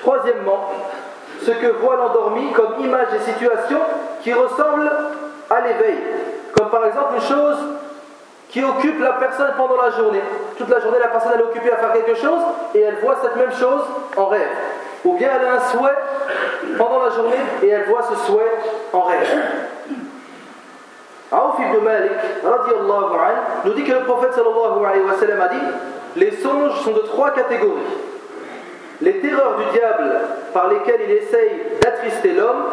Troisièmement, 0.00 0.70
ce 1.42 1.50
que 1.50 1.66
voit 1.80 1.96
l'endormi 1.96 2.52
comme 2.52 2.74
image 2.80 3.08
et 3.14 3.30
situation 3.30 3.78
qui 4.22 4.32
ressemblent 4.32 4.90
à 5.50 5.60
l'éveil. 5.60 5.98
Comme 6.56 6.70
par 6.70 6.86
exemple 6.86 7.14
une 7.14 7.22
chose 7.22 7.58
qui 8.48 8.64
occupe 8.64 9.00
la 9.00 9.12
personne 9.14 9.52
pendant 9.56 9.80
la 9.80 9.90
journée. 9.90 10.22
Toute 10.56 10.68
la 10.68 10.80
journée, 10.80 10.98
la 10.98 11.08
personne 11.08 11.32
est 11.38 11.42
occupée 11.42 11.72
à 11.72 11.76
faire 11.76 11.92
quelque 11.92 12.14
chose 12.14 12.40
et 12.74 12.80
elle 12.80 12.96
voit 12.96 13.16
cette 13.22 13.36
même 13.36 13.52
chose 13.52 13.82
en 14.16 14.26
rêve. 14.26 14.48
Ou 15.04 15.14
bien 15.16 15.28
elle 15.34 15.46
a 15.46 15.52
un 15.54 15.60
souhait 15.60 15.94
pendant 16.78 17.02
la 17.02 17.10
journée 17.10 17.36
et 17.62 17.68
elle 17.68 17.84
voit 17.84 18.02
ce 18.02 18.16
souhait 18.26 18.52
en 18.92 19.02
rêve. 19.02 19.28
Aouf 21.32 21.56
ibn 21.58 21.84
Malik 21.84 22.12
nous 23.64 23.72
dit 23.72 23.84
que 23.84 23.92
le 23.92 24.04
prophète 24.04 24.32
sallallahu 24.32 24.84
alayhi 24.86 25.04
wa 25.04 25.14
sallam 25.18 25.40
a 25.40 25.48
dit 25.48 25.60
les 26.16 26.30
songes 26.30 26.80
sont 26.82 26.92
de 26.92 27.00
trois 27.00 27.30
catégories. 27.30 27.82
Les 29.02 29.20
terreurs 29.20 29.56
du 29.58 29.78
diable 29.78 30.10
par 30.54 30.68
lesquelles 30.68 31.00
il 31.06 31.12
essaye 31.12 31.62
d'attrister 31.80 32.32
l'homme. 32.32 32.64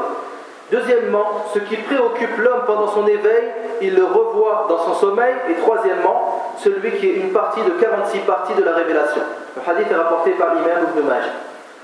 Deuxièmement, 0.71 1.45
ce 1.53 1.59
qui 1.59 1.75
préoccupe 1.75 2.37
l'homme 2.37 2.61
pendant 2.65 2.87
son 2.87 3.05
éveil, 3.05 3.51
il 3.81 3.95
le 3.95 4.05
revoit 4.05 4.65
dans 4.69 4.79
son 4.79 4.93
sommeil. 4.93 5.35
Et 5.49 5.55
troisièmement, 5.55 6.53
celui 6.57 6.91
qui 6.93 7.09
est 7.09 7.15
une 7.15 7.33
partie 7.33 7.61
de 7.61 7.71
46 7.71 8.19
parties 8.19 8.53
de 8.53 8.63
la 8.63 8.73
révélation. 8.73 9.21
Le 9.55 9.69
hadith 9.69 9.91
est 9.91 9.95
rapporté 9.95 10.31
par 10.31 10.55
l'imam 10.55 10.87
Ibn 10.95 11.07
Majah. 11.07 11.29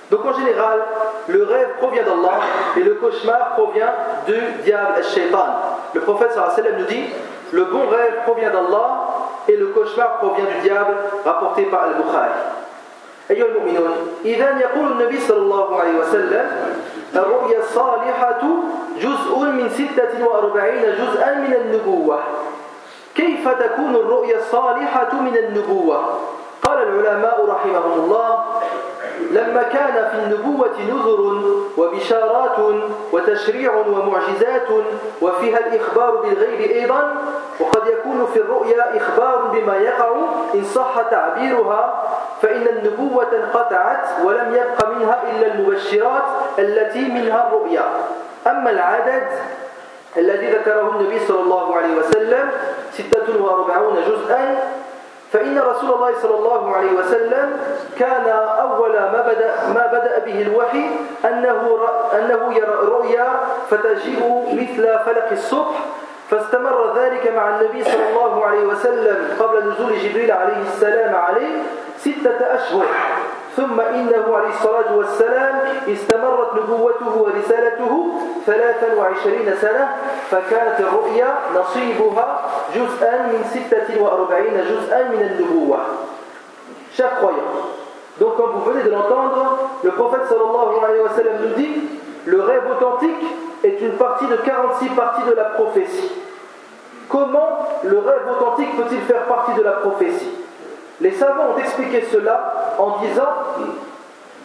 Donc 0.09 0.25
en 0.25 0.33
général, 0.33 0.79
le 1.27 1.43
rêve 1.43 1.69
provient 1.79 2.03
d'Allah 2.03 2.39
et 2.77 2.81
le 2.81 2.95
cauchemar 2.95 3.51
provient 3.55 3.93
du 4.25 4.39
diable, 4.63 4.93
al-shaytan. 4.97 5.45
Le 5.93 6.01
prophète 6.01 6.31
sallam 6.31 6.77
nous 6.79 6.85
dit 6.85 7.03
le 7.51 7.65
bon 7.65 7.87
rêve 7.87 8.23
provient 8.25 8.49
d'Allah 8.49 9.09
et 9.47 9.55
le 9.55 9.67
cauchemar 9.67 10.17
provient 10.17 10.45
du 10.45 10.67
diable, 10.67 10.95
rapporté 11.25 11.63
par 11.63 11.83
Al-Bukhari. 11.83 12.29
أيها 13.31 13.45
المؤمنون 13.45 13.91
إذا 14.25 14.59
يقول 14.59 14.91
النبي 14.91 15.19
صلى 15.19 15.37
الله 15.37 15.79
عليه 15.79 15.99
وسلم 15.99 16.51
الرؤيا 17.15 17.59
الصالحة 17.59 18.41
جزء 19.01 19.39
من 19.39 19.69
ستة 19.69 20.27
وأربعين 20.27 20.81
جزءا 20.81 21.35
من 21.35 21.53
النبوة. 21.53 22.19
كيف 23.15 23.47
تكون 23.47 23.95
الرؤيا 23.95 24.37
الصالحة 24.37 25.21
من 25.21 25.37
النبوة؟ 25.37 26.19
قال 26.63 26.77
العلماء 26.83 27.45
رحمهم 27.45 28.03
الله 28.03 28.45
لما 29.31 29.63
كان 29.63 30.09
في 30.09 30.17
النبوة 30.17 30.69
نذر 30.89 31.41
وبشارات 31.77 32.75
وتشريع 33.11 33.73
ومعجزات 33.75 34.67
وفيها 35.21 35.59
الإخبار 35.59 36.15
بالغيب 36.15 36.71
أيضا 36.71 37.15
وقد 37.59 37.87
يكون 37.87 38.27
في 38.33 38.39
الرؤيا 38.39 38.97
إخبار 38.97 39.37
بما 39.53 39.77
يقع 39.77 40.09
إن 40.55 40.63
صح 40.63 41.01
تعبيرها 41.11 42.03
فإن 42.41 42.67
النبوة 42.67 43.27
انقطعت 43.33 44.07
ولم 44.23 44.55
يبق 44.55 44.89
منها 44.89 45.23
إلا 45.31 45.53
المبشرات 45.53 46.23
التي 46.59 47.01
منها 47.01 47.47
الرؤيا. 47.47 47.83
أما 48.47 48.69
العدد 48.69 49.27
الذي 50.17 50.51
ذكره 50.51 50.89
النبي 50.95 51.19
صلى 51.19 51.39
الله 51.39 51.75
عليه 51.75 51.95
وسلم 51.95 52.51
ستة 52.91 53.43
وأربعون 53.43 53.95
جزءا 53.95 54.57
فإن 55.33 55.59
رسول 55.59 55.93
الله 55.93 56.13
صلى 56.21 56.35
الله 56.35 56.75
عليه 56.75 56.91
وسلم 56.91 57.57
كان 57.99 58.29
أول 58.59 58.91
ما 58.91 59.21
بدأ, 59.27 59.53
ما 59.75 59.87
بدأ 59.87 60.19
به 60.25 60.41
الوحي 60.41 60.89
أنه, 61.25 61.79
أنه 62.13 62.53
يرى 62.53 62.75
رؤيا 62.83 63.27
فتجيء 63.69 64.45
مثل 64.53 64.99
فلق 65.05 65.27
الصبح 65.31 65.75
فاستمر 66.29 66.93
ذلك 66.97 67.33
مع 67.35 67.49
النبي 67.49 67.83
صلى 67.83 68.09
الله 68.09 68.45
عليه 68.45 68.65
وسلم 68.65 69.17
قبل 69.39 69.69
نزول 69.69 69.97
جبريل 69.99 70.31
عليه 70.31 70.61
السلام 70.61 71.15
عليه 71.15 71.61
ستة 71.97 72.55
أشهر. 72.55 72.85
ثم 73.59 73.79
إنه 73.81 74.25
عليه 74.37 74.49
الصلاة 74.49 74.95
والسلام 74.95 75.55
استمرت 75.87 76.49
نبوته 76.55 77.17
ورسالته 77.17 78.07
ثلاثا 78.45 78.95
وعشرين 78.95 79.53
سنة 79.61 79.95
فكانت 80.31 80.79
الرؤيا 80.79 81.35
نصيبها 81.55 82.41
جزءا 82.75 83.15
من 83.31 83.43
ستة 83.53 84.01
وأربعين 84.03 84.53
جزءا 84.53 85.01
من 85.03 85.21
النبوة 85.21 85.79
Chers 86.97 87.15
croyants, 87.19 87.69
donc 88.19 88.35
comme 88.35 88.51
vous 88.51 88.71
venez 88.71 88.83
de 88.83 88.89
l'entendre, 88.89 89.69
le 89.83 89.91
prophète 89.91 90.21
sallallahu 90.27 90.83
alayhi 90.83 91.01
wa 91.01 91.09
sallam 91.09 91.33
nous 91.41 91.53
dit 91.55 91.83
le 92.25 92.41
rêve 92.41 92.63
authentique 92.71 93.25
est 93.63 93.79
une 93.81 93.93
partie 93.93 94.25
de 94.25 94.35
46 94.35 94.89
parties 94.89 95.29
de 95.29 95.35
la 95.35 95.45
prophétie. 95.45 96.11
Comment 97.07 97.59
le 97.83 97.99
rêve 97.99 98.21
authentique 98.31 98.75
peut-il 98.75 99.01
faire 99.01 99.23
partie 99.25 99.53
de 99.53 99.63
la 99.63 99.73
prophétie 99.73 100.31
Les 100.99 101.11
savants 101.11 101.53
ont 101.55 101.57
expliqué 101.59 102.03
cela 102.11 102.58
en 102.79 102.97
disant 103.01 103.29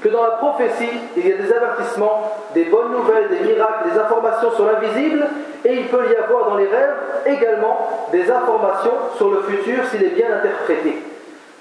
que 0.02 0.08
dans 0.08 0.22
la 0.22 0.32
prophétie, 0.32 0.90
il 1.16 1.26
y 1.26 1.32
a 1.32 1.36
des 1.36 1.50
avertissements, 1.52 2.30
des 2.52 2.64
bonnes 2.64 2.92
nouvelles, 2.92 3.28
des 3.28 3.40
miracles, 3.40 3.90
des 3.90 3.98
informations 3.98 4.50
sur 4.52 4.66
l'invisible, 4.66 5.26
et 5.64 5.72
il 5.72 5.86
peut 5.88 6.04
y 6.12 6.16
avoir 6.16 6.50
dans 6.50 6.56
les 6.56 6.66
rêves 6.66 6.96
également 7.24 7.88
des 8.12 8.30
informations 8.30 8.92
sur 9.16 9.30
le 9.30 9.40
futur 9.42 9.84
s'il 9.90 10.04
est 10.04 10.14
bien 10.14 10.26
interprété. 10.36 11.02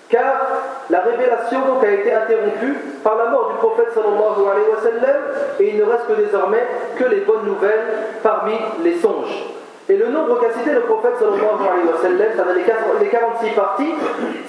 Car 0.10 0.48
la 0.89 1.00
révélation 1.00 1.60
a 1.82 1.88
été 1.88 2.13
interrompue 2.13 2.77
par 3.03 3.15
la 3.15 3.27
mort 3.27 3.51
du 3.51 3.58
prophète 3.58 3.94
sallallahu 3.94 4.51
alayhi 4.51 4.70
wa 4.75 4.82
sallam, 4.82 5.22
et 5.60 5.70
il 5.70 5.77
ne 5.77 5.84
reste 5.84 6.08
que 6.08 6.13
désormais 6.13 6.68
que 6.98 7.06
les 7.06 7.22
bonnes 7.22 7.46
nouvelles 7.46 7.86
parmi 8.22 8.56
les 8.84 8.98
songes. 8.98 9.62
Et 9.89 9.97
le 9.97 10.07
nombre 10.07 10.39
qu'a 10.39 10.51
cité 10.53 10.71
le 10.71 10.81
prophète 10.81 11.15
sallallahu 11.19 11.67
alayhi 11.71 11.87
wa 11.87 11.97
sallam, 12.01 12.55
les 13.01 13.07
46 13.07 13.49
parties, 13.51 13.93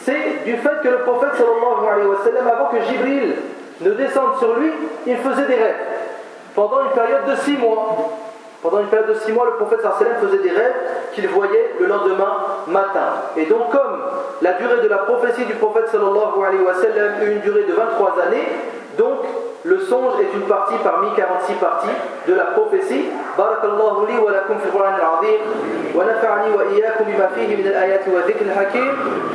c'est 0.00 0.44
du 0.44 0.56
fait 0.56 0.80
que 0.82 0.88
le 0.88 0.98
prophète 0.98 1.34
sallallahu 1.34 1.88
alayhi 1.92 2.06
wa 2.06 2.18
sallam, 2.24 2.46
avant 2.46 2.66
que 2.66 2.80
Jibril 2.82 3.34
ne 3.80 3.90
descende 3.90 4.38
sur 4.38 4.54
lui, 4.54 4.72
il 5.06 5.16
faisait 5.16 5.46
des 5.46 5.56
rêves. 5.56 5.74
Pendant 6.54 6.82
une 6.84 6.90
période 6.90 7.24
de 7.28 7.34
6 7.34 7.56
mois. 7.56 7.96
Pendant 8.62 8.80
une 8.80 8.86
période 8.86 9.08
de 9.08 9.14
6 9.14 9.32
mois, 9.32 9.46
le 9.46 9.56
prophète 9.56 9.80
sallallahu 9.80 10.02
alayhi 10.02 10.14
wa 10.14 10.20
sallam 10.20 10.30
faisait 10.30 10.42
des 10.48 10.56
rêves 10.56 10.74
qu'il 11.12 11.28
voyait 11.28 11.74
le 11.80 11.86
lendemain 11.86 12.36
matin. 12.68 13.08
Et 13.36 13.46
donc 13.46 13.70
comme 13.70 14.00
la 14.40 14.52
durée 14.52 14.82
de 14.82 14.88
la 14.88 14.98
prophétie 14.98 15.44
du 15.46 15.54
prophète 15.54 15.88
sallallahu 15.88 16.44
alayhi 16.46 16.62
wa 16.62 16.74
sallam 16.74 17.22
eut 17.22 17.32
une 17.32 17.40
durée 17.40 17.64
de 17.64 17.72
23 17.72 18.16
années, 18.26 18.46
donc 18.96 19.18
le 19.64 19.80
songe 19.80 20.21
est 20.21 20.37
une 20.37 20.47
partie 20.47 20.75
parmi 20.85 21.09
46 21.16 21.54
parties 21.54 21.97
de 22.28 22.35
la 22.35 22.44
prophétie. 22.56 23.04
بارك 23.38 23.64
الله 23.64 24.06
لي 24.06 24.18
ولكم 24.18 24.59
في 24.59 24.66
القرآن 24.66 24.94
العظيم 24.94 25.40
ونفعني 25.94 26.56
وإياكم 26.56 27.04
بما 27.04 27.26
فيه 27.35 27.56
من 27.56 27.66
الآيات 27.66 28.09
والذكر 28.09 28.44
الحكيم 28.47 28.92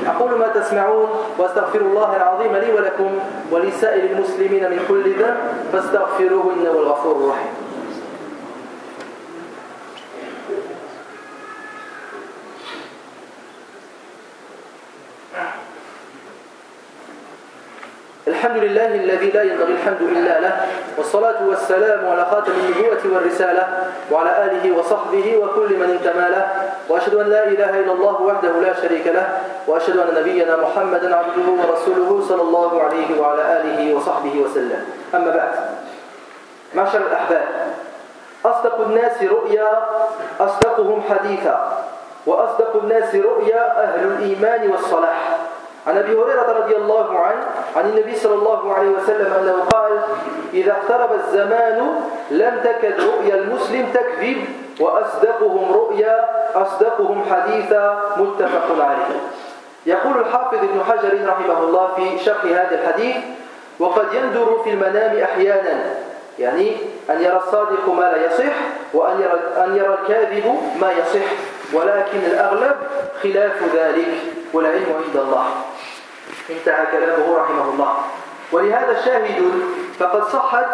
أقول 0.08 0.40
ما 0.40 0.48
تسمعون 0.48 1.10
وأستغفر 1.38 1.82
الله 1.82 2.16
العظيم 2.16 2.56
لي 2.56 2.74
ولكم 2.74 3.12
ولسائر 3.52 4.04
المسلمين 4.12 4.64
من 4.72 4.80
كل 4.88 5.04
ذنب 5.20 5.38
فاستغفروه 5.72 6.54
إنه 6.54 6.72
الغفور 6.72 7.16
الرحيم 7.16 7.54
الحمد 18.40 18.58
لله 18.58 18.86
الذي 18.86 19.30
لا 19.32 19.44
ينبغي 19.44 19.74
الحمد 19.74 20.02
إلا 20.02 20.40
له 20.40 20.54
والصلاة 20.98 21.48
والسلام 21.48 22.08
على 22.08 22.26
خاتم 22.32 22.52
النبوة 22.52 23.04
والرسالة 23.16 23.68
وعلى 24.12 24.32
آله 24.46 24.78
وصحبه 24.78 25.38
وكل 25.38 25.76
من 25.76 26.00
انتمى 26.00 26.30
له. 26.30 26.48
وأشهد 26.90 27.16
أن 27.16 27.28
لا 27.30 27.44
إله 27.48 27.80
إلا 27.80 27.92
الله 27.92 28.22
وحده 28.22 28.52
لا 28.64 28.74
شريك 28.82 29.08
له 29.08 29.28
وأشهد 29.68 29.98
أن 29.98 30.16
نبينا 30.16 30.58
محمدا 30.58 31.16
عبده 31.16 31.48
ورسوله 31.60 32.26
صلى 32.30 32.42
الله 32.42 32.84
عليه 32.84 33.22
وعلى 33.22 33.44
آله 33.62 33.96
وصحبه 33.96 34.36
وسلم. 34.40 34.86
أما 35.16 35.32
بعد 35.36 35.52
معشر 36.76 37.02
الأحباب 37.08 37.48
أصدق 38.46 38.82
الناس 38.82 39.24
رؤيا 39.24 39.72
أصدقهم 40.40 41.04
حديثا 41.10 41.84
وأصدق 42.26 42.76
الناس 42.84 43.16
رؤيا 43.16 43.84
أهل 43.84 44.00
الإيمان 44.00 44.72
والصلاح. 44.72 45.39
عن 45.88 45.98
أبي 45.98 46.12
هريرة 46.12 46.52
رضي 46.60 46.76
الله 46.76 47.20
عنه 47.20 47.46
عن 47.76 47.90
النبي 47.90 48.16
صلى 48.16 48.36
الله 48.36 48.74
عليه 48.74 48.90
وسلم 48.90 49.34
أنه 49.34 49.64
قال 49.64 49.92
إذا 50.54 50.72
اقترب 50.72 51.14
الزمان 51.14 52.02
لم 52.32 52.62
تكد 52.64 53.02
رؤيا 53.02 53.36
المسلم 53.36 53.86
تكذب 53.94 54.46
وأصدقهم 54.80 55.74
رؤيا 55.74 56.26
أصدقهم 56.56 57.24
حديثا 57.32 58.02
متفق 58.18 58.86
عليه. 58.86 59.20
يقول 59.86 60.18
الحافظ 60.18 60.58
ابن 60.58 60.84
حجر 60.90 61.28
رحمه 61.28 61.64
الله 61.64 61.88
في 61.96 62.24
شرح 62.26 62.44
هذا 62.44 62.82
الحديث 62.82 63.16
وقد 63.80 64.14
يندر 64.14 64.62
في 64.64 64.70
المنام 64.70 65.18
أحيانا 65.18 65.84
يعني 66.40 66.78
أن 67.10 67.22
يرى 67.22 67.38
الصادق 67.38 67.90
ما 67.90 68.02
لا 68.02 68.26
يصح 68.26 68.54
وأن 68.94 69.22
يرى 69.22 69.66
أن 69.66 69.76
يرى 69.76 69.98
الكاذب 70.02 70.60
ما 70.82 70.92
يصح 70.92 71.28
ولكن 71.74 72.20
الأغلب 72.20 72.76
خلاف 73.24 73.76
ذلك. 73.76 74.39
والعلم 74.54 74.86
عند 75.06 75.18
الله. 75.18 75.46
انتهى 76.50 76.86
كلامه 76.92 77.38
رحمه 77.38 77.66
الله 77.74 77.94
ولهذا 78.52 79.02
شاهد 79.06 79.52
فقد 80.00 80.24
صحت 80.24 80.66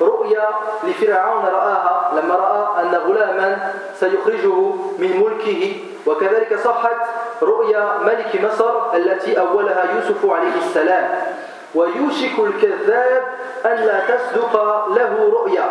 رؤيا 0.00 0.48
لفرعون 0.84 1.44
رآها 1.44 2.12
لما 2.16 2.34
رأى 2.34 2.82
أن 2.82 2.94
غلاما 2.94 3.72
سيخرجه 4.00 4.58
من 4.98 5.22
ملكه 5.24 5.76
وكذلك 6.06 6.58
صحت 6.64 6.96
رؤيا 7.42 7.98
ملك 8.06 8.44
مصر 8.44 8.94
التي 8.94 9.40
أولها 9.40 9.84
يوسف 9.94 10.30
عليه 10.30 10.54
السلام. 10.66 11.08
ويوشك 11.74 12.38
الكذاب 12.38 13.22
أن 13.66 13.76
لا 13.76 14.00
تصدق 14.00 14.54
له 14.88 15.32
رؤيا. 15.32 15.68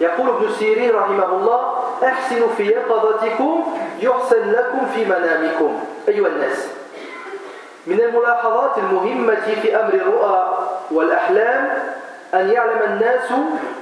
يقول 0.00 0.28
ابن 0.28 0.50
سيرين 0.58 0.90
رحمه 0.96 1.28
الله 1.28 1.74
أحسنوا 2.04 2.48
في 2.56 2.66
يقظتكم 2.66 3.78
يحسن 4.00 4.52
لكم 4.52 4.86
في 4.94 5.04
منامكم. 5.04 5.84
أيها 6.08 6.26
الناس. 6.28 6.81
من 7.86 8.00
الملاحظات 8.00 8.78
المهمة 8.78 9.54
في 9.62 9.76
أمر 9.76 9.94
الرؤى 9.94 10.58
والأحلام 10.90 11.68
أن 12.34 12.50
يعلم 12.50 12.82
الناس 12.84 13.30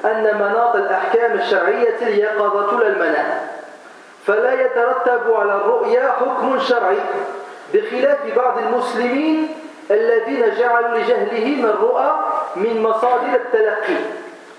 أن 0.05 0.35
مناط 0.35 0.77
الأحكام 0.77 1.33
الشرعية 1.33 1.97
اليقظة 2.03 2.81
للمنام 2.81 3.41
فلا 4.27 4.53
يترتب 4.61 5.33
على 5.35 5.55
الرؤيا 5.55 6.13
حكم 6.13 6.59
شرعي 6.59 6.99
بخلاف 7.75 8.19
بعض 8.37 8.59
المسلمين 8.59 9.49
الذين 9.91 10.55
جعلوا 10.59 10.99
لجهلهم 10.99 11.65
الرؤى 11.65 12.19
من 12.57 12.83
مصادر 12.83 13.35
التلقي. 13.35 14.01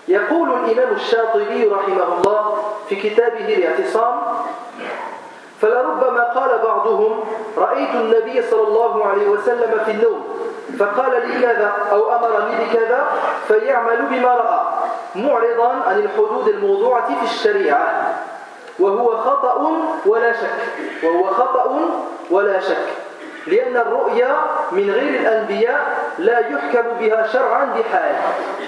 يقول 0.08 0.50
الإمام 0.50 0.94
الشاطبي 0.94 1.68
رحمه 1.68 2.04
الله 2.18 2.64
في 2.90 2.96
كتابه 2.96 3.54
الاعتصام 3.54 4.22
فلربما 5.62 6.24
قال 6.24 6.60
بعضهم 6.64 7.24
رأيت 7.58 7.90
النبي 7.96 8.42
صلى 8.42 8.68
الله 8.68 9.06
عليه 9.06 9.30
وسلم 9.30 9.80
في 9.86 9.92
النوم 9.92 10.24
فقال 10.80 11.28
لي 11.28 11.42
كذا 11.42 11.72
أو 11.92 12.16
أمرني 12.16 12.66
بكذا 12.66 13.08
فيعمل 13.48 14.06
بما 14.12 14.36
رأى 14.36 14.62
معرضا 15.16 15.70
عن 15.88 16.00
الحدود 16.00 16.48
الموضوعة 16.48 17.08
في 17.20 17.24
الشريعة 17.24 18.14
وهو 18.80 19.18
خطأ 19.18 19.72
ولا 20.06 20.34
شك 20.34 21.04
وهو 21.04 21.24
خطأ 21.28 21.80
ولا 22.32 22.60
شك. 22.60 23.11
لأن 23.48 23.78
الرؤيا 23.78 24.36
من 24.72 24.92
غير 24.92 25.20
الأنبياء 25.22 25.80
لا 26.20 26.40
يحكم 26.40 26.84
بها 27.00 27.28
شرعا 27.28 27.66
بحال 27.66 28.16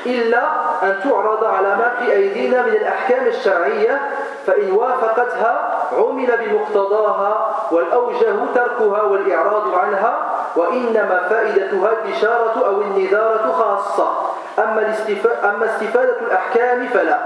إلا 0.05 0.43
أن 0.83 0.99
تعرض 1.03 1.43
على 1.43 1.67
ما 1.67 1.91
في 1.99 2.13
أيدينا 2.13 2.61
من 2.61 2.73
الأحكام 2.73 3.27
الشرعية 3.27 4.01
فإن 4.47 4.71
وافقتها 4.71 5.79
عمل 5.91 6.37
بمقتضاها 6.37 7.55
والأوجه 7.71 8.35
تركها 8.55 9.01
والإعراض 9.01 9.75
عنها 9.75 10.19
وإنما 10.55 11.27
فائدتها 11.29 11.91
الإشارة 11.91 12.65
أو 12.65 12.81
النذارة 12.81 13.51
خاصة. 13.51 14.11
أما, 14.59 14.95
أما 15.43 15.65
استفادة 15.65 16.19
الأحكام 16.21 16.87
فلا. 16.87 17.19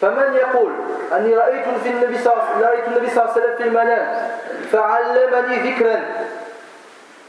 فمن 0.00 0.34
يقول 0.34 0.72
أني 1.12 1.36
رأيت 1.36 1.64
النبي 1.86 2.18
صلى 2.18 2.32
الله 2.56 2.66
عليه 2.66 3.30
وسلم 3.30 3.56
في 3.56 3.62
المنام 3.62 4.35
فعلمني 4.72 5.70
ذكرا 5.70 6.04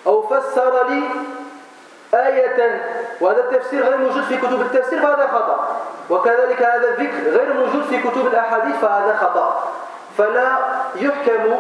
أو 0.08 0.22
فسر 0.28 0.90
لي 0.90 1.04
آية 2.14 2.82
وهذا 3.22 3.40
التفسير 3.40 3.84
غير 3.84 3.98
موجود 3.98 4.24
في 4.24 4.38
كتب 4.38 4.62
التفسير 4.62 5.00
فهذا 5.02 5.28
خطأ. 5.28 5.82
وكذلك 6.10 6.62
هذا 6.62 6.90
الذكر 6.90 7.30
غير 7.30 7.54
موجود 7.54 7.84
في 7.84 8.02
كتب 8.02 8.28
الأحاديث 8.28 8.76
فهذا 8.76 9.18
خطأ. 9.22 9.74
فلا 10.18 10.58
يحكم 10.96 11.56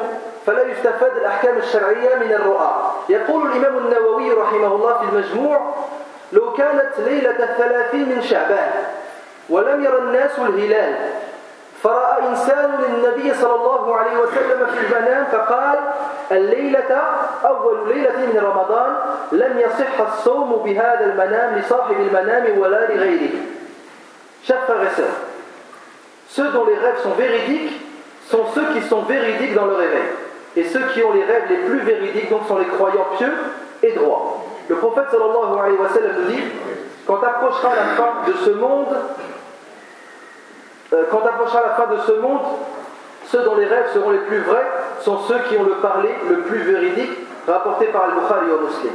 فلا 0.46 0.64
يستفاد 0.64 1.18
الأحكام 1.18 1.58
الشرعية 1.58 2.16
من 2.16 2.34
الرؤى. 2.34 2.92
يقول 3.10 3.52
الإمام 3.52 3.78
النووي 3.78 4.32
رحمه 4.34 4.68
الله 4.68 4.98
في 4.98 5.04
المجموع 5.04 5.74
لو 6.32 6.54
كانت 6.54 6.92
ليلة 6.98 7.44
الثلاثين 7.44 8.10
من 8.10 8.22
شعبان 8.22 8.72
ولم 9.50 9.84
يرى 9.84 9.98
الناس 9.98 10.40
الهلال 10.40 10.96
فرأى 11.87 12.29
إنسان 12.29 12.71
للنبي 12.81 13.35
صلى 13.35 13.55
الله 13.55 13.97
عليه 13.97 14.17
وسلم 14.19 14.67
في 14.67 14.79
المنام 14.87 15.25
فقال 15.25 15.79
الليلة 16.33 17.01
أول 17.45 17.89
ليلة 17.89 18.17
من 18.19 18.39
رمضان 18.39 18.97
لم 19.33 19.59
يصح 19.59 20.01
الصوم 20.01 20.63
بهذا 20.65 21.05
المنام 21.05 21.59
لصاحب 21.59 21.97
المنام 22.01 22.59
ولا 22.59 22.95
لغيره 22.95 23.31
Chers 24.45 24.65
frères 24.67 24.83
et 24.83 24.97
sœurs, 24.97 25.19
ceux 26.29 26.49
dont 26.51 26.65
les 26.65 26.75
rêves 26.77 26.99
sont 27.01 27.13
véridiques 27.13 27.81
sont 28.29 28.45
ceux 28.55 28.65
qui 28.75 28.83
sont 28.89 29.03
véridiques 29.03 29.55
dans 29.55 29.67
le 29.67 29.75
réveil. 29.75 30.09
Et 30.57 30.65
ceux 30.65 30.83
qui 30.93 31.03
ont 31.05 31.13
les 31.13 31.25
rêves 31.25 31.45
les 31.49 31.59
plus 31.59 31.79
véridiques 31.79 32.29
donc 32.29 32.49
sont 32.49 32.59
les 32.59 32.67
croyants 32.67 33.07
pieux 33.17 33.33
et 33.85 33.93
droits. 33.93 34.45
Le 34.69 34.77
prophète 34.77 35.05
sallallahu 35.11 35.59
alayhi 35.61 35.79
wa 35.79 35.89
sallam 35.89 36.13
nous 36.19 36.33
dit 36.33 36.43
quand 37.07 37.23
approchera 37.23 37.75
la 37.75 37.85
fin 37.97 38.13
de 38.27 38.33
ce 38.45 38.51
monde, 38.51 38.89
euh, 38.93 39.26
quand 40.90 41.26
approchera 41.26 41.62
la 41.62 41.74
fin 41.76 41.94
de 41.94 42.00
ce 42.08 42.12
monde, 42.14 42.42
ceux 43.26 43.44
dont 43.44 43.56
les 43.56 43.66
rêves 43.66 43.92
seront 43.94 44.12
les 44.12 44.20
plus 44.20 44.40
vrais 44.40 44.66
sont 45.02 45.18
ceux 45.20 45.40
qui 45.50 45.58
ont 45.58 45.64
le 45.64 45.76
parler 45.76 46.10
le 46.30 46.42
plus 46.42 46.60
véridique, 46.60 47.12
rapporté 47.48 47.88
par 47.88 48.06
Al-Bukhari 48.06 48.52
au 48.52 48.66
Muslim. 48.66 48.94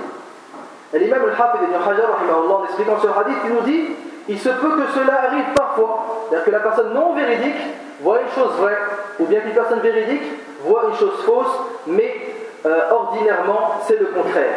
Et 0.94 0.98
l'imam 0.98 1.22
Al-Hafid 1.22 1.62
ibn 1.62 1.74
Hajar, 1.74 2.10
en 2.50 2.64
expliquant 2.64 2.96
ce 3.00 3.06
hadith, 3.06 3.38
il 3.44 3.54
nous 3.54 3.60
dit 3.60 3.96
il 4.28 4.38
se 4.38 4.48
peut 4.48 4.76
que 4.76 4.86
cela 4.94 5.24
arrive 5.28 5.52
parfois. 5.54 6.26
C'est-à-dire 6.28 6.44
que 6.44 6.50
la 6.50 6.60
personne 6.60 6.94
non 6.94 7.12
véridique 7.14 7.60
voit 8.00 8.20
une 8.20 8.30
chose 8.30 8.52
vraie, 8.58 8.78
ou 9.18 9.26
bien 9.26 9.40
qu'une 9.40 9.52
personne 9.52 9.80
véridique 9.80 10.22
voit 10.64 10.84
une 10.88 10.96
chose 10.96 11.22
fausse, 11.24 11.60
mais 11.86 12.34
euh, 12.64 12.90
ordinairement, 12.90 13.80
c'est 13.86 13.98
le 13.98 14.06
contraire. 14.06 14.54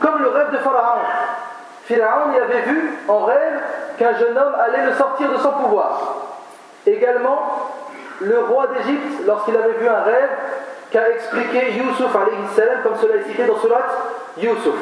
Comme 0.00 0.22
le 0.22 0.28
rêve 0.28 0.52
de 0.52 0.58
Pharaon. 0.58 1.00
Pharaon 1.84 2.32
y 2.32 2.38
avait 2.38 2.62
vu 2.62 2.98
en 3.08 3.24
rêve 3.24 3.60
qu'un 3.98 4.14
jeune 4.14 4.38
homme 4.38 4.54
allait 4.54 4.86
le 4.86 4.92
sortir 4.94 5.30
de 5.30 5.38
son 5.38 5.50
pouvoir. 5.52 6.31
Également, 6.86 7.70
le 8.20 8.38
roi 8.40 8.66
d'Égypte, 8.68 9.26
lorsqu'il 9.26 9.56
avait 9.56 9.74
vu 9.74 9.88
un 9.88 10.02
rêve, 10.02 10.30
qu'a 10.90 11.10
expliqué 11.10 11.72
salam, 12.54 12.82
comme 12.82 12.96
cela 13.00 13.16
est 13.16 13.24
cité 13.24 13.44
dans 13.44 13.58
Surat 13.58 13.82
Yusuf. 14.36 14.74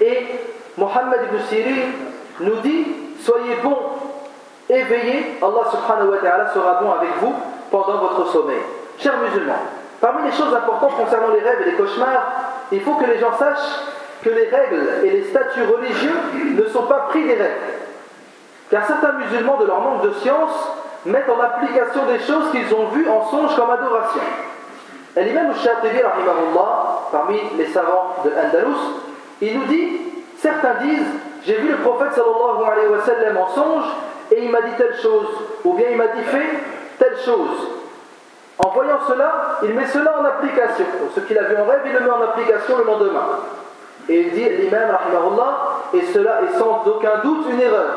Et 0.00 0.26
Mohammed 0.76 1.20
ibn 1.28 1.42
Sirin 1.48 1.88
nous 2.40 2.56
dit 2.56 2.86
Soyez 3.20 3.56
bons, 3.62 3.76
éveillés, 4.68 5.38
Allah 5.42 5.70
subhanahu 5.70 6.10
wa 6.10 6.18
ta'ala 6.18 6.50
sera 6.54 6.80
bon 6.80 6.92
avec 6.92 7.10
vous 7.20 7.34
pendant 7.70 7.98
votre 7.98 8.32
sommeil. 8.32 8.60
Chers 8.98 9.18
musulmans, 9.18 9.60
parmi 10.00 10.30
les 10.30 10.36
choses 10.36 10.54
importantes 10.54 10.96
concernant 10.96 11.34
les 11.34 11.40
rêves 11.40 11.60
et 11.66 11.70
les 11.70 11.76
cauchemars, 11.76 12.32
il 12.72 12.80
faut 12.80 12.94
que 12.94 13.04
les 13.04 13.18
gens 13.18 13.36
sachent 13.38 13.80
que 14.22 14.30
les 14.30 14.48
règles 14.48 15.04
et 15.04 15.10
les 15.10 15.24
statuts 15.24 15.64
religieux 15.64 16.16
ne 16.56 16.64
sont 16.66 16.84
pas 16.84 17.06
pris 17.10 17.24
des 17.24 17.34
règles. 17.34 17.60
Car 18.70 18.86
certains 18.86 19.12
musulmans, 19.12 19.56
de 19.58 19.66
leur 19.66 19.80
manque 19.80 20.02
de 20.02 20.12
science, 20.12 20.52
mettent 21.06 21.28
en 21.28 21.40
application 21.40 22.06
des 22.06 22.18
choses 22.20 22.50
qu'ils 22.50 22.74
ont 22.74 22.88
vues 22.88 23.08
en 23.08 23.30
songe 23.30 23.56
comme 23.56 23.70
adoration. 23.70 24.20
Et 25.16 25.24
l'imam 25.24 25.52
Shatibi, 25.54 25.98
parmi 27.10 27.40
les 27.58 27.66
savants 27.66 28.16
de 28.24 28.30
Andalus, 28.30 28.76
il 29.40 29.58
nous 29.58 29.66
dit 29.66 30.00
certains 30.38 30.74
disent 30.82 31.06
j'ai 31.44 31.56
vu 31.56 31.68
le 31.68 31.78
prophète 31.78 32.12
sallallahu 32.12 32.70
alayhi 32.70 32.88
wa 32.88 33.00
sallam 33.00 33.36
en 33.36 33.48
songe 33.48 33.84
et 34.30 34.44
il 34.44 34.50
m'a 34.50 34.60
dit 34.62 34.72
telle 34.76 34.96
chose, 35.00 35.28
ou 35.64 35.74
bien 35.74 35.88
il 35.90 35.96
m'a 35.96 36.08
dit 36.08 36.22
fait 36.22 36.50
telle 36.98 37.16
chose. 37.24 37.68
En 38.58 38.68
voyant 38.68 38.98
cela, 39.08 39.58
il 39.62 39.72
met 39.74 39.86
cela 39.86 40.20
en 40.20 40.24
application. 40.24 40.84
ce 41.14 41.20
qu'il 41.20 41.38
a 41.38 41.44
vu 41.44 41.56
en 41.56 41.64
rêve, 41.64 41.80
il 41.86 41.92
le 41.92 42.00
met 42.00 42.10
en 42.10 42.22
application 42.22 42.78
le 42.78 42.84
lendemain. 42.84 43.26
Et 44.08 44.20
il 44.20 44.30
dit 44.32 44.48
l'imam, 44.48 44.96
et 45.94 46.02
cela 46.12 46.40
est 46.42 46.58
sans 46.58 46.82
aucun 46.86 47.18
doute 47.22 47.46
une 47.50 47.60
erreur, 47.60 47.88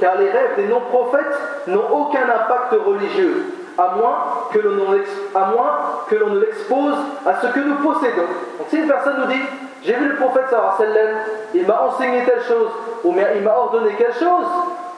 car 0.00 0.16
les 0.16 0.30
rêves 0.30 0.56
des 0.56 0.68
non-prophètes 0.68 1.38
n'ont 1.66 1.88
aucun 1.90 2.22
impact 2.22 2.74
religieux, 2.84 3.46
à 3.76 3.94
moins 3.96 4.16
que 4.52 4.58
l'on 4.58 6.30
ne 6.30 6.40
l'expose 6.40 6.94
à 7.26 7.40
ce 7.40 7.46
que 7.48 7.60
nous 7.60 7.76
possédons. 7.76 8.22
Donc 8.58 8.66
si 8.68 8.78
une 8.78 8.88
personne 8.88 9.20
nous 9.20 9.26
dit 9.26 9.40
j'ai 9.82 9.94
vu 9.94 10.08
le 10.08 10.16
prophète 10.16 10.46
sallam, 10.50 11.16
il 11.54 11.66
m'a 11.66 11.82
enseigné 11.82 12.24
telle 12.24 12.42
chose, 12.42 12.70
ou 13.04 13.12
bien 13.12 13.28
il 13.36 13.42
m'a 13.42 13.56
ordonné 13.56 13.92
quelque 13.94 14.18
chose, 14.18 14.46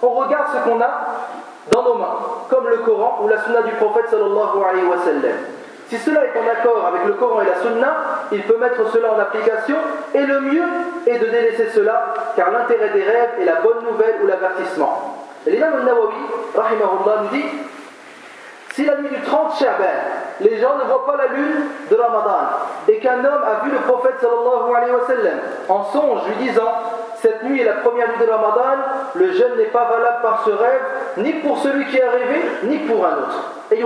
on 0.03 0.09
regarde 0.09 0.47
ce 0.55 0.69
qu'on 0.69 0.81
a 0.81 0.91
dans 1.71 1.83
nos 1.83 1.95
mains, 1.95 2.19
comme 2.49 2.69
le 2.69 2.79
Coran 2.79 3.21
ou 3.23 3.29
la 3.29 3.43
sunna 3.43 3.63
du 3.63 3.73
prophète 3.73 4.07
sallallahu 4.11 4.65
alayhi 4.69 4.87
wa 4.87 4.99
sallam. 5.05 5.37
Si 5.91 5.99
cela 5.99 6.21
est 6.25 6.39
en 6.39 6.49
accord 6.49 6.87
avec 6.87 7.05
le 7.05 7.15
Coran 7.15 7.43
et 7.43 7.47
la 7.47 7.57
Sunna, 7.57 7.97
il 8.31 8.45
peut 8.45 8.57
mettre 8.59 8.89
cela 8.93 9.13
en 9.13 9.19
application 9.19 9.75
et 10.15 10.25
le 10.25 10.41
mieux 10.41 10.69
est 11.05 11.19
de 11.19 11.27
délaisser 11.27 11.69
cela 11.75 12.15
car 12.37 12.53
l'intérêt 12.53 12.91
des 12.91 13.03
rêves 13.03 13.31
est 13.41 13.45
la 13.45 13.57
bonne 13.57 13.83
nouvelle 13.91 14.21
ou 14.23 14.29
l'avertissement. 14.29 15.27
L'imam 15.49 15.75
al-Nawawi, 15.81 16.15
rahimahullah, 16.55 17.23
nous 17.23 17.37
dit 17.37 17.45
Si 18.73 18.85
la 18.85 18.99
nuit 18.99 19.09
du 19.09 19.21
30 19.21 19.59
Shaban, 19.59 19.85
les 20.41 20.59
gens 20.59 20.77
ne 20.79 20.85
voient 20.85 21.07
pas 21.07 21.17
la 21.17 21.27
lune 21.27 21.65
de 21.91 21.97
Ramadan 21.97 22.39
et 22.87 22.99
qu'un 22.99 23.25
homme 23.25 23.43
a 23.43 23.65
vu 23.65 23.73
le 23.73 23.79
prophète 23.79 24.15
sallallahu 24.21 24.73
alayhi 24.77 24.93
wa 24.93 25.07
sallam 25.09 25.39
en 25.69 25.85
songe 25.87 26.21
lui 26.29 26.47
disant 26.47 26.71
cette 27.17 27.43
nuit 27.43 27.63
est 27.63 27.65
la 27.65 27.73
première 27.73 28.11
nuit 28.11 28.25
de 28.25 28.31
Ramadan, 28.31 28.79
le 29.17 29.33
jeûne 29.33 29.57
n'est 29.57 29.65
pas 29.65 29.91
valable 29.91 30.23
par 30.23 30.45
ce 30.45 30.51
rêve, 30.51 30.83
ni 31.17 31.33
pour 31.33 31.59
celui 31.59 31.85
qui 31.87 31.97
est 31.97 32.05
arrivé, 32.05 32.43
ni 32.63 32.79
pour 32.79 33.05
un 33.05 33.13
autre. 33.15 33.55
Et 33.73 33.83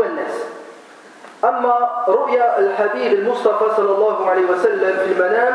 أما 1.45 1.89
رؤيا 2.09 2.59
الحبيب 2.59 3.13
المصطفى 3.13 3.77
صلى 3.77 3.91
الله 3.93 4.31
عليه 4.31 4.45
وسلم 4.51 4.97
في 5.05 5.13
المنام 5.13 5.55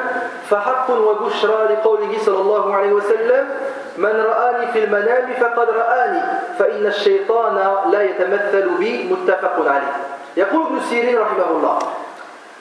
فحق 0.50 0.90
وبشرى 0.90 1.74
لقوله 1.74 2.18
صلى 2.26 2.42
الله 2.42 2.76
عليه 2.76 2.94
وسلم 2.94 3.50
من 3.98 4.26
رآني 4.26 4.68
في 4.68 4.84
المنام 4.84 5.34
فقد 5.34 5.70
رآني 5.70 6.22
فإن 6.60 6.86
الشيطان 6.86 7.56
لا 7.92 8.02
يتمثل 8.02 8.70
بي 8.70 9.10
متفق 9.14 9.72
عليه. 9.72 9.94
يقول 10.38 10.66
ابن 10.66 10.80
سيرين 10.80 11.20
رحمه 11.20 11.50
الله 11.52 11.80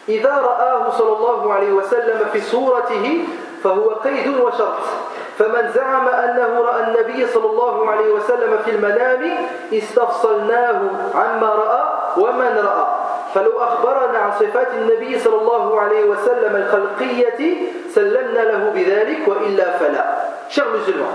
إذا 0.08 0.30
رآه 0.30 0.90
صلى 0.90 1.12
الله 1.16 1.52
عليه 1.54 1.72
وسلم 1.72 2.18
في 2.32 2.40
صورته 2.40 3.24
فهو 3.64 3.88
قيد 3.90 4.40
وشرط 4.40 4.78
فمن 5.38 5.70
زعم 5.74 6.08
أنه 6.08 6.60
رأى 6.60 6.82
النبي 6.82 7.26
صلى 7.26 7.46
الله 7.46 7.90
عليه 7.90 8.12
وسلم 8.12 8.58
في 8.64 8.70
المنام 8.70 9.30
استفصلناه 9.72 10.80
عما 11.14 11.46
رأى 11.54 11.82
ومن 12.16 12.52
رأى. 12.64 12.86
فلو 13.34 13.58
أخبرنا 13.60 14.18
عن 14.18 14.32
صفات 14.40 14.68
النبي 14.74 15.18
صلى 15.18 15.36
الله 15.36 15.80
عليه 15.80 16.04
وسلم 16.04 16.56
الخلقية 16.56 17.56
سلمنا 17.94 18.40
له 18.40 18.72
بذلك 18.74 19.28
وإلا 19.28 19.78
فلا 19.78 20.04
Chers 20.48 20.64
musulmans, 20.72 21.12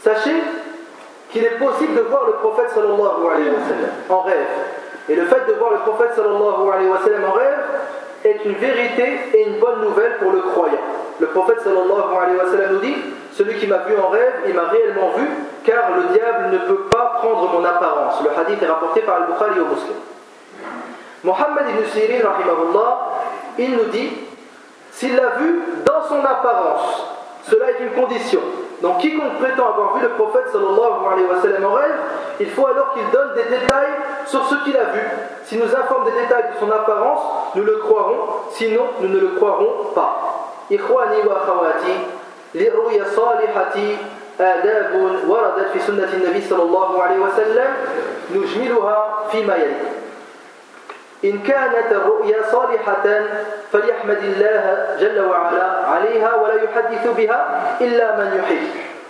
sachez 0.00 0.32
qu'il 1.30 1.44
est 1.44 1.58
possible 1.58 1.94
de 1.94 2.00
voir 2.08 2.24
le 2.26 2.32
prophète 2.40 2.70
sallallahu 2.70 3.26
alayhi 3.30 3.50
wa 3.50 3.62
sallam 3.68 3.92
en 4.08 4.20
rêve. 4.22 4.48
Et 5.10 5.14
le 5.14 5.26
fait 5.26 5.44
de 5.46 5.52
voir 5.52 5.72
le 5.72 5.78
prophète 5.78 6.14
sallallahu 6.16 6.72
alayhi 6.72 6.88
wa 6.88 6.98
sallam 7.04 7.24
en 7.24 7.32
rêve 7.32 7.60
est 8.24 8.44
une 8.46 8.54
vérité 8.54 9.20
et 9.34 9.42
une 9.46 9.58
bonne 9.58 9.82
nouvelle 9.82 10.16
pour 10.22 10.32
le 10.32 10.40
croyant. 10.40 10.80
Le 11.20 11.26
prophète 11.26 11.60
sallallahu 11.60 12.16
alayhi 12.18 12.38
wa 12.38 12.50
sallam 12.50 12.72
nous 12.72 12.80
dit 12.80 12.96
Celui 13.32 13.56
qui 13.56 13.66
m'a 13.66 13.78
vu 13.78 13.94
en 13.98 14.08
rêve, 14.08 14.32
il 14.46 14.54
m'a 14.54 14.68
réellement 14.68 15.10
vu, 15.16 15.26
car 15.64 15.90
le 15.96 16.14
diable 16.14 16.48
ne 16.52 16.58
peut 16.58 16.84
pas 16.90 17.20
prendre 17.20 17.52
mon 17.52 17.64
apparence. 17.64 18.22
Le 18.22 18.30
hadith 18.40 18.62
est 18.62 18.66
rapporté 18.66 19.00
par 19.02 19.16
Al-Bukhari 19.16 19.60
au 19.60 19.66
Muslim. 19.66 19.96
Mohammed 21.23 21.63
ibn 21.69 21.85
Sirin, 21.91 22.29
il 23.57 23.71
nous 23.71 23.85
dit 23.85 24.09
S'il 24.91 25.15
l'a 25.15 25.29
vu 25.37 25.61
dans 25.85 26.03
son 26.07 26.19
apparence, 26.19 27.03
cela 27.49 27.71
est 27.71 27.79
une 27.83 28.01
condition. 28.01 28.39
Donc 28.81 28.99
quiconque 28.99 29.39
prétend 29.39 29.69
avoir 29.69 29.95
vu 29.97 30.03
le 30.03 30.09
prophète 30.09 30.49
sallallahu 30.51 31.05
alayhi 31.11 31.27
wa 31.27 31.41
sallam 31.41 31.65
en 31.65 31.73
rêve, 31.73 31.95
il 32.39 32.49
faut 32.51 32.67
alors 32.67 32.93
qu'il 32.93 33.09
donne 33.11 33.33
des 33.33 33.43
détails 33.43 33.93
sur 34.27 34.45
ce 34.45 34.55
qu'il 34.63 34.77
a 34.77 34.83
vu. 34.83 35.01
S'il 35.45 35.59
nous 35.59 35.75
informe 35.75 36.05
des 36.05 36.11
détails 36.11 36.53
de 36.53 36.59
son 36.59 36.71
apparence, 36.71 37.21
nous 37.55 37.63
le 37.63 37.77
croirons, 37.77 38.19
sinon 38.51 38.83
nous 39.01 39.07
ne 39.07 39.19
le 39.19 39.29
croirons 39.29 39.91
pas. 39.95 40.37
إخواني 40.71 41.17
وأخواتي 41.27 41.97
للرؤيا 42.55 43.01
الصالحة 43.03 43.75
آداب 44.39 45.19
وردت 45.27 45.67
في 45.73 45.79
سنة 45.79 46.09
النبي 46.13 46.41
صلى 46.49 46.63
الله 46.63 47.03
عليه 47.03 47.19
وسلم 47.19 47.73
نجملها 48.35 49.23
فيما 49.31 49.55
يلي 49.55 49.75
إن 51.24 51.42
كانت 51.42 51.92
الرؤيا 51.92 52.42
صالحة 52.52 53.04
فليحمد 53.72 54.18
الله 54.22 54.96
جل 55.00 55.20
وعلا 55.30 55.86
عليها 55.86 56.34
ولا 56.34 56.62
يحدث 56.62 57.16
بها 57.16 57.46
إلا 57.80 58.16
من 58.16 58.38
يحب. 58.38 58.62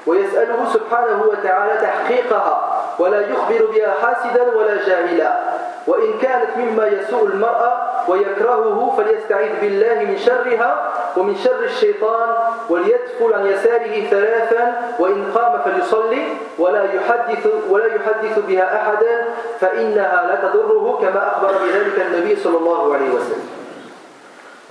ويسأله 0.07 0.67
سبحانه 0.73 1.23
وتعالى 1.29 1.73
تحقيقها 1.81 2.83
ولا 2.99 3.21
يخبر 3.21 3.67
بها 3.75 3.95
حاسدا 4.03 4.57
ولا 4.57 4.87
جاهلا. 4.87 5.41
وإن 5.87 6.19
كانت 6.23 6.57
مما 6.57 6.87
يسوء 6.87 7.27
المرأة 7.27 7.82
ويكرهه 8.09 8.95
فليستعيذ 8.97 9.51
بالله 9.61 9.95
من 9.95 10.17
شرها 10.19 10.93
ومن 11.17 11.37
شر 11.37 11.63
الشيطان 11.65 12.29
وليدخل 12.69 13.33
عن 13.35 13.47
يساره 13.47 14.05
ثلاثا 14.11 14.95
وإن 14.99 15.33
قام 15.35 15.61
فليصلي 15.65 16.25
ولا 16.59 16.85
يحدث 16.93 17.47
ولا 17.71 17.87
يحدث 17.87 18.39
بها 18.49 18.83
أحدا 18.83 19.35
فإنها 19.61 20.23
لا 20.29 20.49
تضره 20.49 20.99
كما 21.01 21.33
أخبر 21.33 21.53
بذلك 21.65 22.07
النبي 22.07 22.37
صلى 22.37 22.57
الله 22.59 22.95
عليه 22.95 23.11
وسلم 23.11 23.49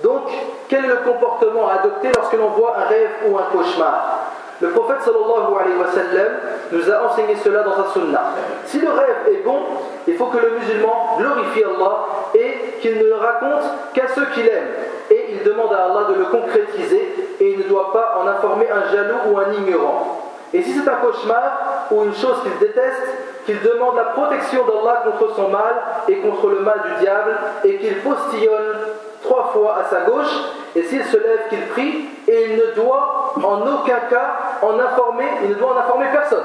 Donc, 0.02 0.26
quel 0.68 0.84
est 0.84 0.88
le 0.88 0.96
comportement 0.96 1.68
à 1.68 1.74
adopter 1.74 2.10
lorsque 2.16 2.32
l'on 2.32 2.48
voit 2.48 2.74
un 2.76 2.88
rêve 2.88 3.10
ou 3.28 3.38
un 3.38 3.44
cauchemar 3.52 4.32
Le 4.60 4.68
prophète 4.70 5.02
sallallahu 5.02 5.54
alayhi 5.60 5.76
wa 5.76 5.86
sallam 5.86 6.32
nous 6.70 6.90
a 6.90 7.02
enseigné 7.10 7.34
cela 7.36 7.62
dans 7.62 7.76
sa 7.76 7.90
sunnah. 7.92 8.30
Si 8.64 8.80
le 8.80 8.90
rêve 8.90 9.28
est 9.28 9.42
bon, 9.44 9.58
il 10.06 10.16
faut 10.16 10.26
que 10.26 10.38
le 10.38 10.50
musulman 10.58 11.16
glorifie 11.18 11.64
Allah 11.64 12.06
et 12.34 12.71
qu'il 12.82 12.98
ne 12.98 13.04
le 13.04 13.14
raconte 13.14 13.62
qu'à 13.94 14.08
ceux 14.08 14.26
qu'il 14.34 14.46
aime. 14.46 14.68
Et 15.10 15.26
il 15.30 15.42
demande 15.44 15.72
à 15.72 15.84
Allah 15.84 16.08
de 16.10 16.14
le 16.18 16.24
concrétiser 16.26 17.36
et 17.40 17.52
il 17.52 17.58
ne 17.58 17.64
doit 17.64 17.92
pas 17.92 18.20
en 18.22 18.26
informer 18.26 18.66
un 18.70 18.92
jaloux 18.92 19.30
ou 19.30 19.38
un 19.38 19.52
ignorant. 19.52 20.18
Et 20.52 20.62
si 20.62 20.72
c'est 20.72 20.88
un 20.88 20.96
cauchemar 20.96 21.86
ou 21.90 22.04
une 22.04 22.14
chose 22.14 22.36
qu'il 22.42 22.58
déteste, 22.58 23.06
qu'il 23.46 23.60
demande 23.62 23.96
la 23.96 24.04
protection 24.04 24.64
d'Allah 24.66 25.02
contre 25.04 25.34
son 25.34 25.48
mal 25.48 25.74
et 26.08 26.16
contre 26.16 26.48
le 26.48 26.60
mal 26.60 26.80
du 26.84 27.04
diable 27.04 27.36
et 27.64 27.78
qu'il 27.78 27.96
postillonne 28.00 28.76
trois 29.22 29.50
fois 29.52 29.78
à 29.78 29.84
sa 29.84 30.02
gauche 30.02 30.32
et 30.74 30.82
s'il 30.82 31.04
se 31.04 31.16
lève 31.16 31.48
qu'il 31.48 31.66
prie 31.68 32.08
et 32.28 32.46
il 32.50 32.56
ne 32.56 32.74
doit 32.74 33.34
en 33.36 33.60
aucun 33.62 34.00
cas 34.10 34.36
en 34.62 34.78
informer, 34.78 35.26
il 35.44 35.50
ne 35.50 35.54
doit 35.54 35.74
en 35.74 35.78
informer 35.78 36.06
personne, 36.12 36.44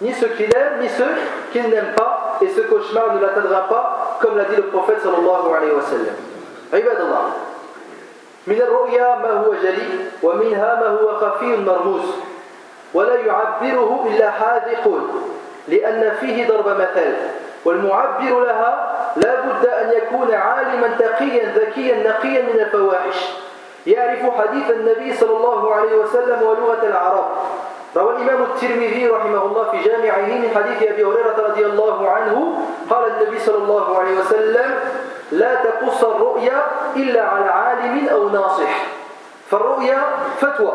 ni 0.00 0.12
ceux 0.12 0.28
qu'il 0.28 0.54
aime, 0.54 0.80
ni 0.80 0.88
ceux 0.88 1.10
qu'il 1.52 1.68
n'aime 1.68 1.92
pas 1.96 2.38
et 2.40 2.48
ce 2.48 2.60
cauchemar 2.62 3.14
ne 3.14 3.20
l'atteindra 3.20 3.68
pas 3.68 4.03
comme 4.20 4.36
l'a 4.36 4.44
dit 4.44 4.56
le 4.56 4.68
prophète 4.68 5.00
sallallahu 5.02 5.54
alayhi 5.54 5.74
wa 5.74 5.82
sallam. 5.82 6.16
عباد 6.74 7.00
الله 7.00 7.24
من 8.46 8.60
الرؤيا 8.62 9.16
ما 9.22 9.30
هو 9.30 9.54
جلي 9.54 9.88
ومنها 10.22 10.74
ما 10.74 10.86
هو 10.86 11.08
خفي 11.18 11.56
مرموز 11.56 12.02
ولا 12.94 13.14
يعبره 13.14 14.06
إلا 14.10 14.30
حاذق 14.30 15.00
لأن 15.68 16.16
فيه 16.20 16.48
ضرب 16.48 16.68
مثال 16.68 17.14
والمعبر 17.64 18.44
لها 18.44 18.94
لا 19.16 19.40
بد 19.40 19.66
أن 19.66 19.92
يكون 19.92 20.34
عالما 20.34 20.88
تقيا 20.98 21.52
ذكيا 21.54 22.08
نقيا 22.08 22.42
من 22.42 22.60
الفواحش 22.60 23.30
يعرف 23.86 24.20
حديث 24.38 24.70
النبي 24.70 25.14
صلى 25.14 25.36
الله 25.36 25.74
عليه 25.74 25.94
وسلم 25.94 26.42
ولغة 26.42 26.86
العرب 26.86 27.26
روى 27.96 28.16
الإمام 28.16 28.42
الترمذي 28.42 29.06
رحمه 29.06 29.42
الله 29.42 29.70
في 29.70 29.88
جامعه 29.88 30.26
من 30.26 30.50
حديث 30.54 30.82
أبي 30.92 31.04
هريرة 31.04 31.36
رضي 31.48 31.66
الله 31.66 32.10
عنه 32.10 32.58
قال 32.90 33.10
النبي 33.10 33.38
صلى 33.38 33.58
الله 33.58 33.98
عليه 33.98 34.18
وسلم 34.18 34.74
لا 35.32 35.54
تقص 35.54 36.04
الرؤيا 36.04 36.62
إلا 36.96 37.22
على 37.22 37.44
عالم 37.44 38.08
أو 38.08 38.28
ناصح. 38.28 38.86
فالرؤيا 39.50 40.02
فتوى. 40.40 40.72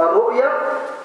الرؤيا 0.00 0.50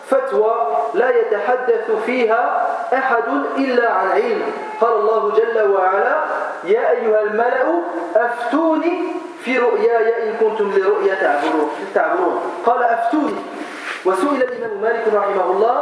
فتوى 0.07 0.55
لا 0.93 1.09
يتحدث 1.19 1.91
فيها 2.05 2.67
أحد 2.93 3.27
إلا 3.57 3.91
عن 3.91 4.11
علم. 4.11 4.41
قال 4.81 4.93
الله 4.93 5.31
جل 5.35 5.71
وعلا 5.71 6.15
يا 6.63 6.91
أيها 6.91 7.21
الملأ 7.21 7.81
أفتوني 8.15 9.15
في 9.43 9.57
رؤياي 9.57 10.29
إن 10.29 10.35
كنتم 10.37 10.71
لرؤيا 10.71 11.15
تعبرون 11.93 12.39
قال 12.65 12.83
أفتوني. 12.83 13.35
وسئل 14.04 14.42
الإمام 14.42 14.82
مالك 14.82 15.04
رحمه 15.14 15.50
الله 15.50 15.76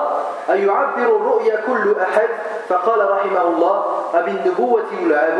أن 0.50 0.68
يعبر 0.68 1.16
الرؤيا 1.16 1.56
كل 1.66 1.94
أحد 2.00 2.28
فقال 2.68 3.10
رحمه 3.10 3.42
الله 3.42 3.84
أبالنبوة 4.14 4.84
يلعب 5.02 5.38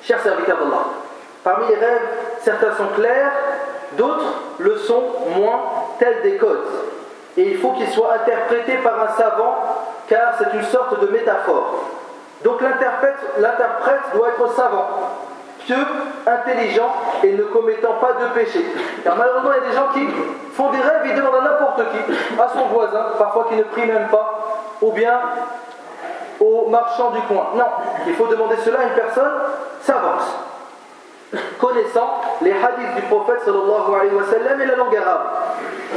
Chers 0.00 0.22
serviteurs 0.22 0.58
d'Allah, 0.58 0.84
parmi 1.42 1.66
les 1.68 1.74
rêves, 1.74 2.08
certains 2.40 2.72
sont 2.76 2.86
clairs, 2.94 3.32
d'autres 3.92 4.32
le 4.58 4.76
sont 4.76 5.02
moins, 5.36 5.60
tels 5.98 6.22
des 6.22 6.36
codes. 6.36 6.66
Et 7.36 7.50
il 7.50 7.58
faut 7.58 7.72
qu'ils 7.72 7.88
soient 7.88 8.14
interprétés 8.14 8.78
par 8.78 9.00
un 9.02 9.08
savant, 9.16 9.56
car 10.08 10.34
c'est 10.38 10.56
une 10.56 10.62
sorte 10.62 11.00
de 11.00 11.08
métaphore. 11.08 11.84
Donc 12.44 12.60
l'interprète, 12.60 13.16
l'interprète 13.38 14.00
doit 14.14 14.28
être 14.28 14.54
savant, 14.54 14.88
pieux, 15.65 15.85
intelligent 16.25 16.91
et 17.23 17.33
ne 17.33 17.43
commettant 17.43 17.93
pas 17.93 18.13
de 18.13 18.25
péché. 18.33 18.65
Car 19.03 19.15
malheureusement, 19.15 19.51
il 19.57 19.63
y 19.63 19.65
a 19.65 19.69
des 19.69 19.75
gens 19.75 19.87
qui 19.93 20.07
font 20.53 20.71
des 20.71 20.79
rêves 20.79 21.05
et 21.05 21.13
demandent 21.13 21.35
à 21.35 21.41
n'importe 21.41 21.81
qui, 21.91 22.13
à 22.41 22.47
son 22.49 22.65
voisin, 22.67 23.05
parfois 23.17 23.47
qui 23.49 23.55
ne 23.55 23.63
prie 23.63 23.85
même 23.85 24.07
pas, 24.09 24.61
ou 24.81 24.91
bien 24.91 25.19
au 26.39 26.69
marchand 26.69 27.11
du 27.11 27.21
coin. 27.21 27.47
Non, 27.55 27.65
il 28.07 28.13
faut 28.13 28.27
demander 28.27 28.55
cela 28.57 28.79
à 28.79 28.83
une 28.83 28.93
personne 28.93 29.31
savante, 29.81 30.21
connaissant 31.59 32.21
les 32.41 32.51
hadiths 32.51 32.95
du 32.95 33.01
prophète 33.03 33.41
sallallahu 33.45 33.95
alayhi 33.99 34.15
wa 34.15 34.23
sallam 34.23 34.61
et 34.61 34.65
la 34.65 34.75
langue 34.75 34.95
arabe. 34.95 35.21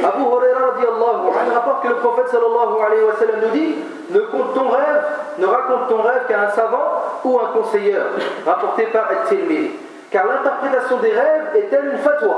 Abu 0.05 0.23
Huraira 0.23 0.75
anhu 0.77 1.53
rapporte 1.55 1.83
que 1.83 1.89
le 1.89 1.97
prophète 1.97 2.29
sallallahu 2.29 2.83
alayhi 2.87 3.05
wa 3.05 3.17
sallam 3.19 3.41
nous 3.43 3.51
dit 3.51 3.75
ne 4.11 4.21
compte 4.21 4.55
ton 4.55 4.69
rêve, 4.69 5.03
ne 5.39 5.47
raconte 5.47 5.89
ton 5.89 6.03
rêve 6.03 6.23
qu'à 6.29 6.43
un 6.43 6.51
savant 6.51 7.03
ou 7.25 7.39
un 7.39 7.59
conseiller, 7.59 7.97
rapporté 8.47 8.85
par 8.85 9.11
At-Tirmidhi. 9.11 9.71
Car 10.11 10.25
l'interprétation 10.27 10.99
des 10.99 11.13
rêves 11.13 11.57
est-elle 11.57 11.87
une 11.93 11.99
fatwa 11.99 12.37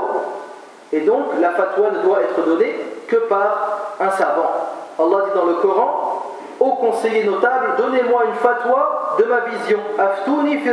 Et 0.91 1.01
donc 1.01 1.25
la 1.39 1.51
fatwa 1.51 1.91
ne 1.91 1.99
doit 1.99 2.21
être 2.21 2.41
donnée 2.43 2.75
que 3.07 3.15
par 3.15 3.95
un 3.99 4.09
savant. 4.11 4.51
Allah 4.97 5.25
dit 5.25 5.39
dans 5.39 5.45
le 5.45 5.53
Coran 5.55 6.23
Ô 6.59 6.71
conseiller 6.75 7.23
notable, 7.23 7.75
donnez-moi 7.77 8.25
une 8.25 8.33
fatwa 8.33 9.15
de 9.17 9.23
ma 9.23 9.39
vision. 9.41 9.79
Aftouni 9.97 10.57
fi 10.57 10.71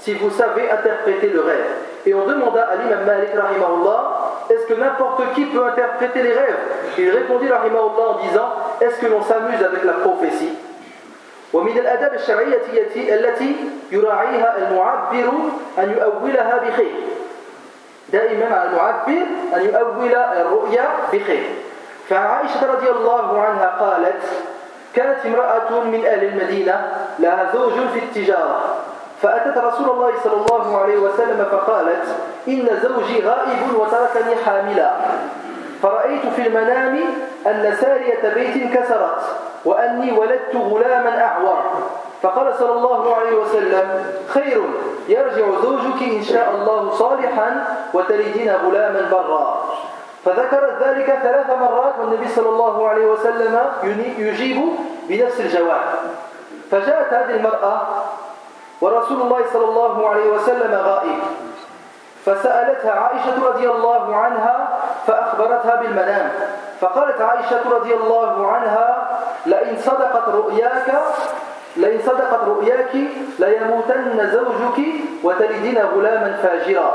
si 0.00 0.14
vous 0.14 0.30
savez 0.30 0.70
interpréter 0.70 1.28
le 1.28 1.40
rêve. 1.40 1.66
Et 2.06 2.14
on 2.14 2.26
demanda 2.26 2.62
à 2.62 2.76
l'imam 2.76 3.04
Malik 3.06 3.30
rahimahullah 3.34 4.24
est-ce 4.50 4.66
que 4.66 4.74
n'importe 4.74 5.22
qui 5.34 5.46
peut 5.46 5.64
interpréter 5.64 6.22
les 6.22 6.34
rêves 6.34 6.58
Il 6.98 7.10
répondit 7.10 7.48
rahimahullah 7.48 8.08
en 8.10 8.22
disant 8.26 8.48
est-ce 8.80 8.98
que 9.00 9.06
l'on 9.06 9.22
s'amuse 9.22 9.62
avec 9.64 9.84
la 9.84 9.94
prophétie 9.94 10.52
ومن 11.54 11.78
الآداب 11.78 12.14
الشرعية 12.14 12.66
التي 12.96 13.56
يراعيها 13.92 14.56
المعبر 14.58 15.30
أن 15.78 15.96
يؤولها 15.98 16.58
بخير 16.58 16.94
دائما 18.12 18.46
على 18.56 18.70
المعبر 18.70 19.26
أن 19.56 19.62
يؤول 19.62 20.14
الرؤيا 20.14 20.88
بخير 21.12 21.44
فعائشة 22.08 22.72
رضي 22.72 22.90
الله 22.90 23.40
عنها 23.40 23.76
قالت 23.80 24.22
كانت 24.94 25.26
امرأة 25.26 25.80
من 25.84 26.06
أهل 26.06 26.24
المدينة 26.24 27.06
لها 27.18 27.50
زوج 27.54 27.72
في 27.72 27.98
التجارة 27.98 28.77
فأتت 29.21 29.57
رسول 29.57 29.89
الله 29.89 30.11
صلى 30.23 30.33
الله 30.33 30.77
عليه 30.77 30.97
وسلم 30.97 31.45
فقالت 31.51 32.05
إن 32.47 32.79
زوجي 32.83 33.27
غائب 33.27 33.61
وتركني 33.75 34.35
حاملا. 34.45 34.91
فرأيت 35.81 36.25
في 36.35 36.47
المنام 36.47 36.99
أن 37.47 37.75
سارية 37.81 38.33
بيت 38.33 38.73
كسرت 38.73 39.21
وأني 39.65 40.11
ولدت 40.11 40.55
غلاما 40.55 41.23
أعور. 41.23 41.63
فقال 42.21 42.53
صلى 42.59 42.71
الله 42.71 43.15
عليه 43.15 43.35
وسلم 43.35 44.05
خير 44.27 44.61
يرجع 45.07 45.45
زوجك 45.63 46.01
إن 46.03 46.23
شاء 46.23 46.51
الله 46.55 46.91
صالحا 46.91 47.63
وتلدين 47.93 48.51
غلاما 48.65 49.01
برا. 49.11 49.65
فذكرت 50.25 50.83
ذلك 50.83 51.19
ثلاث 51.23 51.49
مرات 51.49 51.93
والنبي 51.99 52.27
صلى 52.27 52.49
الله 52.49 52.89
عليه 52.89 53.05
وسلم 53.05 53.59
يجيب 54.17 54.61
بنفس 55.09 55.39
الجواب. 55.39 55.81
فجاءت 56.71 57.13
هذه 57.13 57.35
المرأة 57.35 57.81
ورسول 58.81 59.21
الله 59.21 59.41
صلى 59.53 59.65
الله 59.65 60.09
عليه 60.09 60.27
وسلم 60.31 60.73
غائب. 60.75 61.19
فسألتها 62.25 62.91
عائشة 62.91 63.47
رضي 63.47 63.69
الله 63.69 64.15
عنها 64.15 64.67
فأخبرتها 65.07 65.75
بالمنام. 65.75 66.31
فقالت 66.81 67.21
عائشة 67.21 67.69
رضي 67.71 67.93
الله 67.93 68.51
عنها 68.51 69.09
لئن 69.45 69.77
صدقت 69.77 70.29
رؤياك 70.29 71.01
لئن 71.77 71.99
صدقت 72.05 72.43
رؤياك 72.47 72.95
ليموتن 73.39 74.29
زوجك 74.31 74.79
وتلدين 75.23 75.77
غلاما 75.95 76.37
فاجرا. 76.43 76.93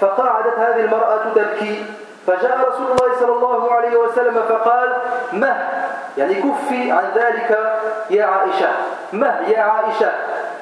فقعدت 0.00 0.58
هذه 0.58 0.80
المرأة 0.80 1.18
تبكي. 1.34 1.84
فجاء 2.26 2.58
رسول 2.68 2.86
الله 2.86 3.16
صلى 3.20 3.32
الله 3.32 3.72
عليه 3.72 3.96
وسلم 3.96 4.42
فقال 4.48 4.92
مه. 5.32 5.56
يعني 6.18 6.34
كفي 6.34 6.92
عن 6.92 7.04
ذلك 7.14 7.80
يا 8.10 8.24
عائشة. 8.24 8.68
مه 9.12 9.40
يا 9.48 9.60
عائشة. 9.62 10.12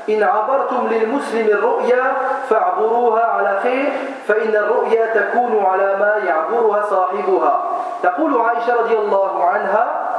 إن 0.08 0.22
عبرتم 0.22 0.88
للمسلم 0.90 1.46
الرؤيا 1.48 2.12
فاعبروها 2.48 3.24
على 3.24 3.60
خير 3.62 3.92
فإن 4.28 4.56
الرؤيا 4.56 5.06
تكون 5.14 5.64
على 5.64 5.96
ما 5.96 6.14
يعبرها 6.26 6.82
صاحبها 6.90 7.62
تقول 8.02 8.40
عائشة 8.40 8.74
رضي 8.80 8.98
الله 8.98 9.44
عنها 9.44 10.10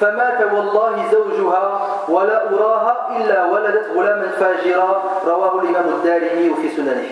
فمات 0.00 0.52
والله 0.52 1.04
زوجها 1.12 1.80
ولا 2.08 2.54
أراها 2.54 3.08
إلا 3.16 3.44
ولدت 3.44 3.96
غلاما 3.96 4.28
فاجرا 4.28 5.02
رواه 5.26 5.60
الإمام 5.60 5.84
الدارمي 5.88 6.54
في 6.54 6.68
سننه 6.76 7.08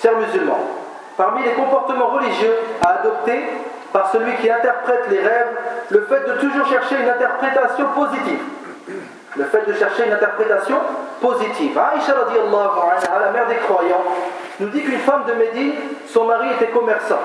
Chers 0.00 0.14
musulmans, 0.14 0.60
parmi 1.16 1.42
les 1.42 1.54
comportements 1.54 2.06
religieux 2.06 2.54
à 2.80 3.00
adopter 3.00 3.42
par 3.92 4.12
celui 4.12 4.32
qui 4.36 4.48
interprète 4.48 5.08
les 5.10 5.18
rêves, 5.18 5.56
le 5.90 6.02
fait 6.02 6.20
de 6.20 6.34
toujours 6.34 6.66
chercher 6.68 6.96
une 7.02 7.08
interprétation 7.08 7.86
positive. 7.96 8.38
Le 9.38 9.44
fait 9.44 9.64
de 9.68 9.72
chercher 9.72 10.06
une 10.06 10.12
interprétation 10.12 10.76
positives. 11.20 11.78
Aïcha 11.78 12.12
anha, 12.12 13.20
la 13.24 13.30
mère 13.30 13.46
des 13.46 13.54
croyants, 13.56 14.02
nous 14.58 14.68
dit 14.68 14.82
qu'une 14.82 14.98
femme 14.98 15.22
de 15.28 15.34
Médine, 15.34 15.74
son 16.08 16.24
mari 16.24 16.48
était 16.56 16.72
commerçant. 16.72 17.20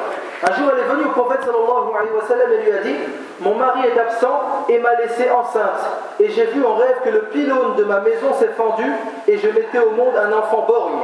Un 0.47 0.53
jour, 0.53 0.71
elle 0.71 0.83
est 0.83 0.93
venue 0.93 1.05
au 1.05 1.09
prophète 1.09 1.39
sallallahu 1.41 1.95
alayhi 1.97 2.13
wa 2.13 2.27
sallam 2.27 2.51
et 2.51 2.57
lui 2.63 2.71
a 2.71 2.81
dit 2.81 2.95
Mon 3.39 3.55
mari 3.55 3.87
est 3.87 3.99
absent 3.99 4.65
et 4.69 4.77
m'a 4.77 4.93
laissé 4.95 5.31
enceinte. 5.31 5.87
Et 6.19 6.29
j'ai 6.29 6.45
vu 6.45 6.63
en 6.63 6.75
rêve 6.75 6.97
que 7.03 7.09
le 7.09 7.21
pylône 7.23 7.75
de 7.77 7.83
ma 7.83 8.01
maison 8.01 8.33
s'est 8.39 8.53
fendu 8.55 8.85
et 9.27 9.37
je 9.37 9.47
mettais 9.47 9.79
au 9.79 9.91
monde 9.91 10.13
un 10.15 10.31
enfant 10.37 10.65
borgne. 10.67 10.99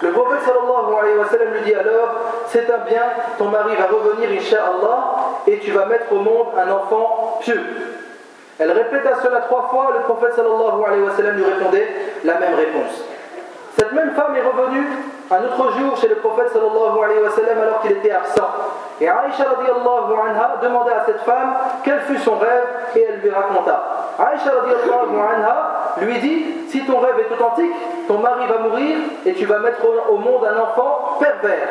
Le 0.00 0.12
prophète 0.12 0.42
sallallahu 0.46 0.94
alayhi 1.00 1.18
wa 1.18 1.26
sallam 1.26 1.54
lui 1.54 1.62
dit 1.62 1.74
alors 1.74 2.10
C'est 2.46 2.70
un 2.70 2.78
bien, 2.78 3.02
ton 3.38 3.46
mari 3.46 3.74
va 3.76 3.86
revenir, 3.86 4.28
inshallah, 4.38 5.14
et 5.48 5.58
tu 5.58 5.72
vas 5.72 5.86
mettre 5.86 6.12
au 6.12 6.18
monde 6.18 6.48
un 6.56 6.70
enfant 6.70 7.38
pieux. 7.40 8.01
Elle 8.62 8.70
répéta 8.70 9.10
cela 9.20 9.40
trois 9.40 9.68
fois, 9.70 9.88
le 9.92 10.04
prophète 10.04 10.34
sallallahu 10.34 10.84
alayhi 10.86 11.02
wa 11.02 11.10
sallam 11.10 11.34
lui 11.34 11.44
répondait 11.44 11.88
la 12.22 12.34
même 12.38 12.54
réponse. 12.54 13.04
Cette 13.76 13.90
même 13.90 14.12
femme 14.12 14.36
est 14.36 14.42
revenue 14.42 14.86
un 15.32 15.44
autre 15.44 15.72
jour 15.78 15.96
chez 15.96 16.06
le 16.06 16.14
prophète 16.16 16.50
sallallahu 16.52 17.04
alayhi 17.04 17.22
wa 17.22 17.30
sallam 17.30 17.58
alors 17.60 17.80
qu'il 17.80 17.90
était 17.90 18.12
absent. 18.12 18.46
Et 19.00 19.08
Aïcha 19.08 19.46
demanda 20.62 20.92
à 20.96 21.06
cette 21.06 21.22
femme 21.22 21.56
quel 21.82 22.02
fut 22.02 22.18
son 22.18 22.36
rêve 22.36 22.68
et 22.94 23.02
elle 23.02 23.18
lui 23.18 23.30
raconta. 23.30 24.14
Aïcha 24.20 24.52
anha 24.52 25.96
lui 26.00 26.20
dit 26.20 26.44
si 26.68 26.86
ton 26.86 27.00
rêve 27.00 27.18
est 27.18 27.32
authentique, 27.32 27.74
ton 28.06 28.18
mari 28.18 28.46
va 28.46 28.58
mourir 28.58 28.96
et 29.26 29.34
tu 29.34 29.44
vas 29.44 29.58
mettre 29.58 29.80
au 30.08 30.18
monde 30.18 30.44
un 30.44 30.60
enfant 30.60 31.18
pervers. 31.18 31.68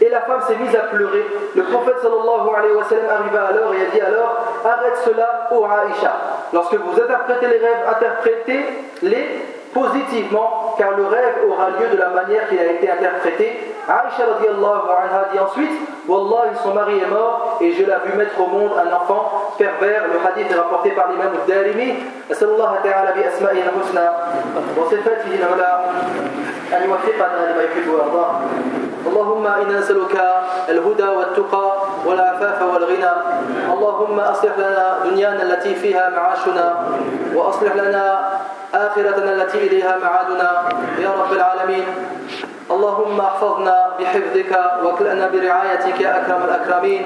Et 0.00 0.08
la 0.10 0.20
femme 0.22 0.40
s'est 0.46 0.56
mise 0.56 0.74
à 0.76 0.92
pleurer. 0.92 1.24
Le 1.54 1.62
prophète 1.62 1.96
sallallahu 2.02 2.48
alayhi 2.56 2.74
wa 2.74 2.84
sallam 2.84 3.08
arriva 3.08 3.46
alors 3.46 3.72
et 3.74 3.86
a 3.86 3.90
dit 3.94 4.00
alors 4.00 4.36
arrête 4.64 4.96
cela, 5.04 5.48
ô 5.50 5.64
Aïcha. 5.64 6.12
Lorsque 6.52 6.74
vous 6.74 7.00
interprétez 7.00 7.46
les 7.46 7.58
rêves, 7.58 7.82
interprétez-les 7.88 9.26
positivement, 9.72 10.74
car 10.78 10.96
le 10.96 11.06
rêve 11.06 11.36
aura 11.48 11.70
lieu 11.70 11.88
de 11.92 11.98
la 11.98 12.08
manière 12.08 12.48
qu'il 12.48 12.58
a 12.58 12.72
été 12.72 12.90
interprété. 12.90 13.74
Aïcha 13.88 14.24
radiallahu 14.34 14.88
anha 14.90 15.28
dit 15.32 15.38
ensuite 15.38 15.70
Wallah, 16.08 16.50
son 16.62 16.74
mari 16.74 16.98
est 16.98 17.10
mort 17.10 17.58
et 17.60 17.72
je 17.72 17.82
l'ai 17.82 17.96
vu 18.04 18.18
mettre 18.18 18.38
au 18.40 18.46
monde 18.48 18.72
un 18.76 18.94
enfant 18.94 19.54
pervers. 19.56 20.04
Le 20.12 20.18
hadith 20.28 20.50
est 20.50 20.60
rapporté 20.60 20.90
par 20.90 21.08
l'imam 21.08 21.32
al-Darimi. 21.40 21.94
أسأل 22.30 22.48
الله 22.48 22.76
تعالى 22.84 23.22
بأسمائه 23.22 23.62
الحسنى 23.62 24.08
وصفاته 24.76 25.30
العلى 25.34 25.84
أن 26.74 26.90
يوفقنا 26.90 27.52
لما 27.52 27.62
يحب 27.62 27.88
ويرضاه 27.88 28.40
اللهم 29.07 29.47
إنا 29.47 29.79
نسألك 29.79 30.15
الهدى 30.69 31.07
والتقى 31.17 31.67
والعفاف 32.05 32.59
والغنى. 32.61 33.13
اللهم 33.73 34.19
أصلح 34.19 34.53
لنا 34.57 34.85
دنيانا 35.05 35.43
التي 35.43 35.75
فيها 35.75 36.09
معاشنا 36.09 36.65
وأصلح 37.35 37.75
لنا 37.75 38.05
آخرتنا 38.73 39.31
التي 39.33 39.57
إليها 39.67 39.97
معادنا. 40.03 40.49
يا 40.99 41.09
رب 41.09 41.31
العالمين. 41.33 41.85
اللهم 42.71 43.19
احفظنا 43.19 43.77
بحفظك 43.99 44.51
واكلنا 44.83 45.27
برعايتك 45.27 46.01
يا 46.01 46.11
أكرم 46.21 46.41
الأكرمين. 46.47 47.03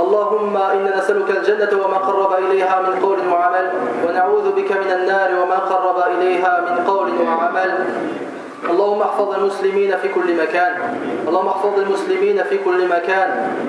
اللهم 0.00 0.56
إنا 0.56 0.90
نسألك 0.98 1.30
الجنة 1.30 1.72
وما 1.84 1.96
قرب 1.96 2.32
إليها 2.32 2.80
من 2.80 2.94
قول 3.04 3.18
وعمل 3.32 3.66
ونعوذ 4.04 4.46
بك 4.52 4.70
من 4.72 4.90
النار 4.92 5.30
وما 5.40 5.58
قرب 5.58 5.98
إليها 6.16 6.60
من 6.60 6.84
قول 6.84 7.08
وعمل. 7.28 7.70
اللهم 8.70 9.02
احفظ 9.02 9.34
المسلمين 9.34 9.96
في 9.96 10.08
كل 10.08 10.36
مكان. 10.42 10.72
اللهم 11.28 11.46
احفظ 11.46 11.78
المسلمين 11.78 12.42
في 12.42 12.58
كل 12.58 12.88
مكان. 12.88 13.28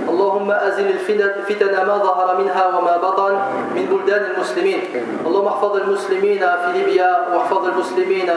اللهم 0.10 0.52
أزل 0.52 0.86
الفتن 0.88 1.86
ما 1.88 1.98
ظهر 1.98 2.38
منها 2.42 2.78
وما 2.78 2.98
بطن 2.98 3.34
من 3.76 3.86
بلدان 3.86 4.32
المسلمين. 4.36 4.82
اللهم 5.26 5.48
احفظ 5.48 5.76
المسلمين 5.76 6.40
في 6.40 6.70
ليبيا 6.74 7.12
واحفظ 7.34 7.66
المسلمين 7.68 8.30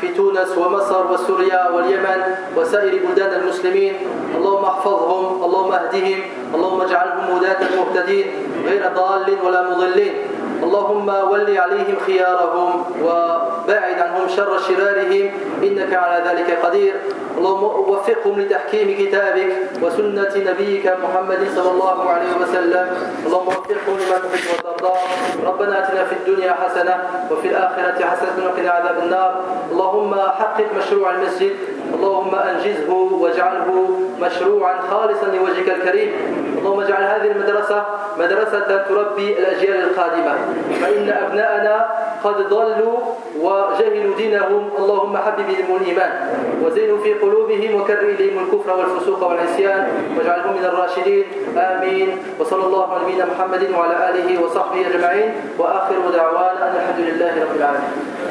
في 0.00 0.08
تونس 0.08 0.58
ومصر 0.58 1.12
وسوريا 1.12 1.70
واليمن 1.70 2.20
وسائر 2.56 2.92
بلدان 3.06 3.40
المسلمين. 3.40 3.94
اللهم 4.36 4.64
احفظهم 4.64 5.44
اللهم 5.44 5.72
اهدهم 5.72 6.20
اللهم 6.54 6.80
اجعلهم 6.80 7.24
هداة 7.36 7.60
مهتدين 7.76 8.26
غير 8.66 8.82
ضال 8.94 9.26
ولا 9.44 9.60
مضلين. 9.70 10.14
اللهم 10.62 11.08
ول 11.08 11.58
عليهم 11.58 11.96
خيارهم 12.06 12.84
وباعد 13.04 13.98
عنهم 13.98 14.28
شر 14.28 14.58
شرارهم 14.68 15.26
إنك 15.62 15.92
على 15.94 16.16
ذلك 16.28 16.58
قدير. 16.64 16.94
اللهم 17.38 17.64
وفقهم 17.64 18.40
لتحكيم 18.40 18.88
كتابك 19.00 19.52
وسنة 19.82 20.32
نبيك 20.50 20.86
محمد 21.04 21.40
صلى 21.56 21.70
الله 21.70 21.98
عليه 22.10 22.32
وسلم. 22.42 22.86
اللهم 23.26 23.48
وفقهم 23.48 23.96
لما 24.00 24.18
تحب 24.24 24.46
وترضى. 24.56 24.94
ربنا 25.46 25.74
آتنا 25.78 26.02
في 26.04 26.14
الدنيا 26.20 26.52
حسنة 26.52 26.94
وفي 27.30 27.46
الآخرة 27.48 27.98
حسنة 28.10 28.38
وقنا 28.46 28.70
عذاب 28.70 28.96
النار. 29.04 29.32
اللهم 29.72 30.12
حقق 30.14 30.68
مشروع 30.78 31.10
المسجد 31.10 31.52
اللهم 31.94 32.34
أنجزه 32.34 32.92
واجعله 32.92 33.68
مشروعا 34.20 34.74
خالصا 34.90 35.26
لوجهك 35.26 35.68
الكريم. 35.68 36.10
اللهم 36.58 36.80
اجعل 36.80 37.02
هذه 37.02 37.30
المدرسة 37.30 37.84
مدرسة 38.18 38.84
تربي 38.88 39.38
الأجيال 39.38 39.80
القادمة. 39.88 40.34
فإن 40.80 41.08
أبناءنا 41.08 41.86
قد 42.24 42.48
ضلوا 42.48 42.98
وجهلوا 43.40 44.16
دينهم. 44.16 44.70
اللهم 44.78 45.16
حبب 45.16 45.46
بهم 45.48 45.76
الإيمان 45.76 46.12
وزينوا 46.64 46.98
في 46.98 47.14
قلوبهم 47.14 47.80
وكر 47.80 48.00
إليهم 48.00 48.44
الكفر 48.44 48.76
والفسوق 48.76 49.28
والعصيان 49.28 49.88
واجعلهم 50.18 50.52
من 50.56 50.64
الراشدين. 50.64 51.24
آمين. 51.56 52.18
وصلى 52.40 52.64
الله 52.64 52.92
على 52.92 53.02
نبينا 53.04 53.24
محمد 53.24 53.62
وعلى 53.78 54.10
آله 54.10 54.42
وصحبه 54.42 54.80
أجمعين. 54.90 55.30
وآخر 55.58 55.94
دعوانا 56.14 56.62
أن 56.70 56.74
الحمد 56.76 57.00
لله 57.08 57.32
رب 57.44 57.56
العالمين. 57.56 58.16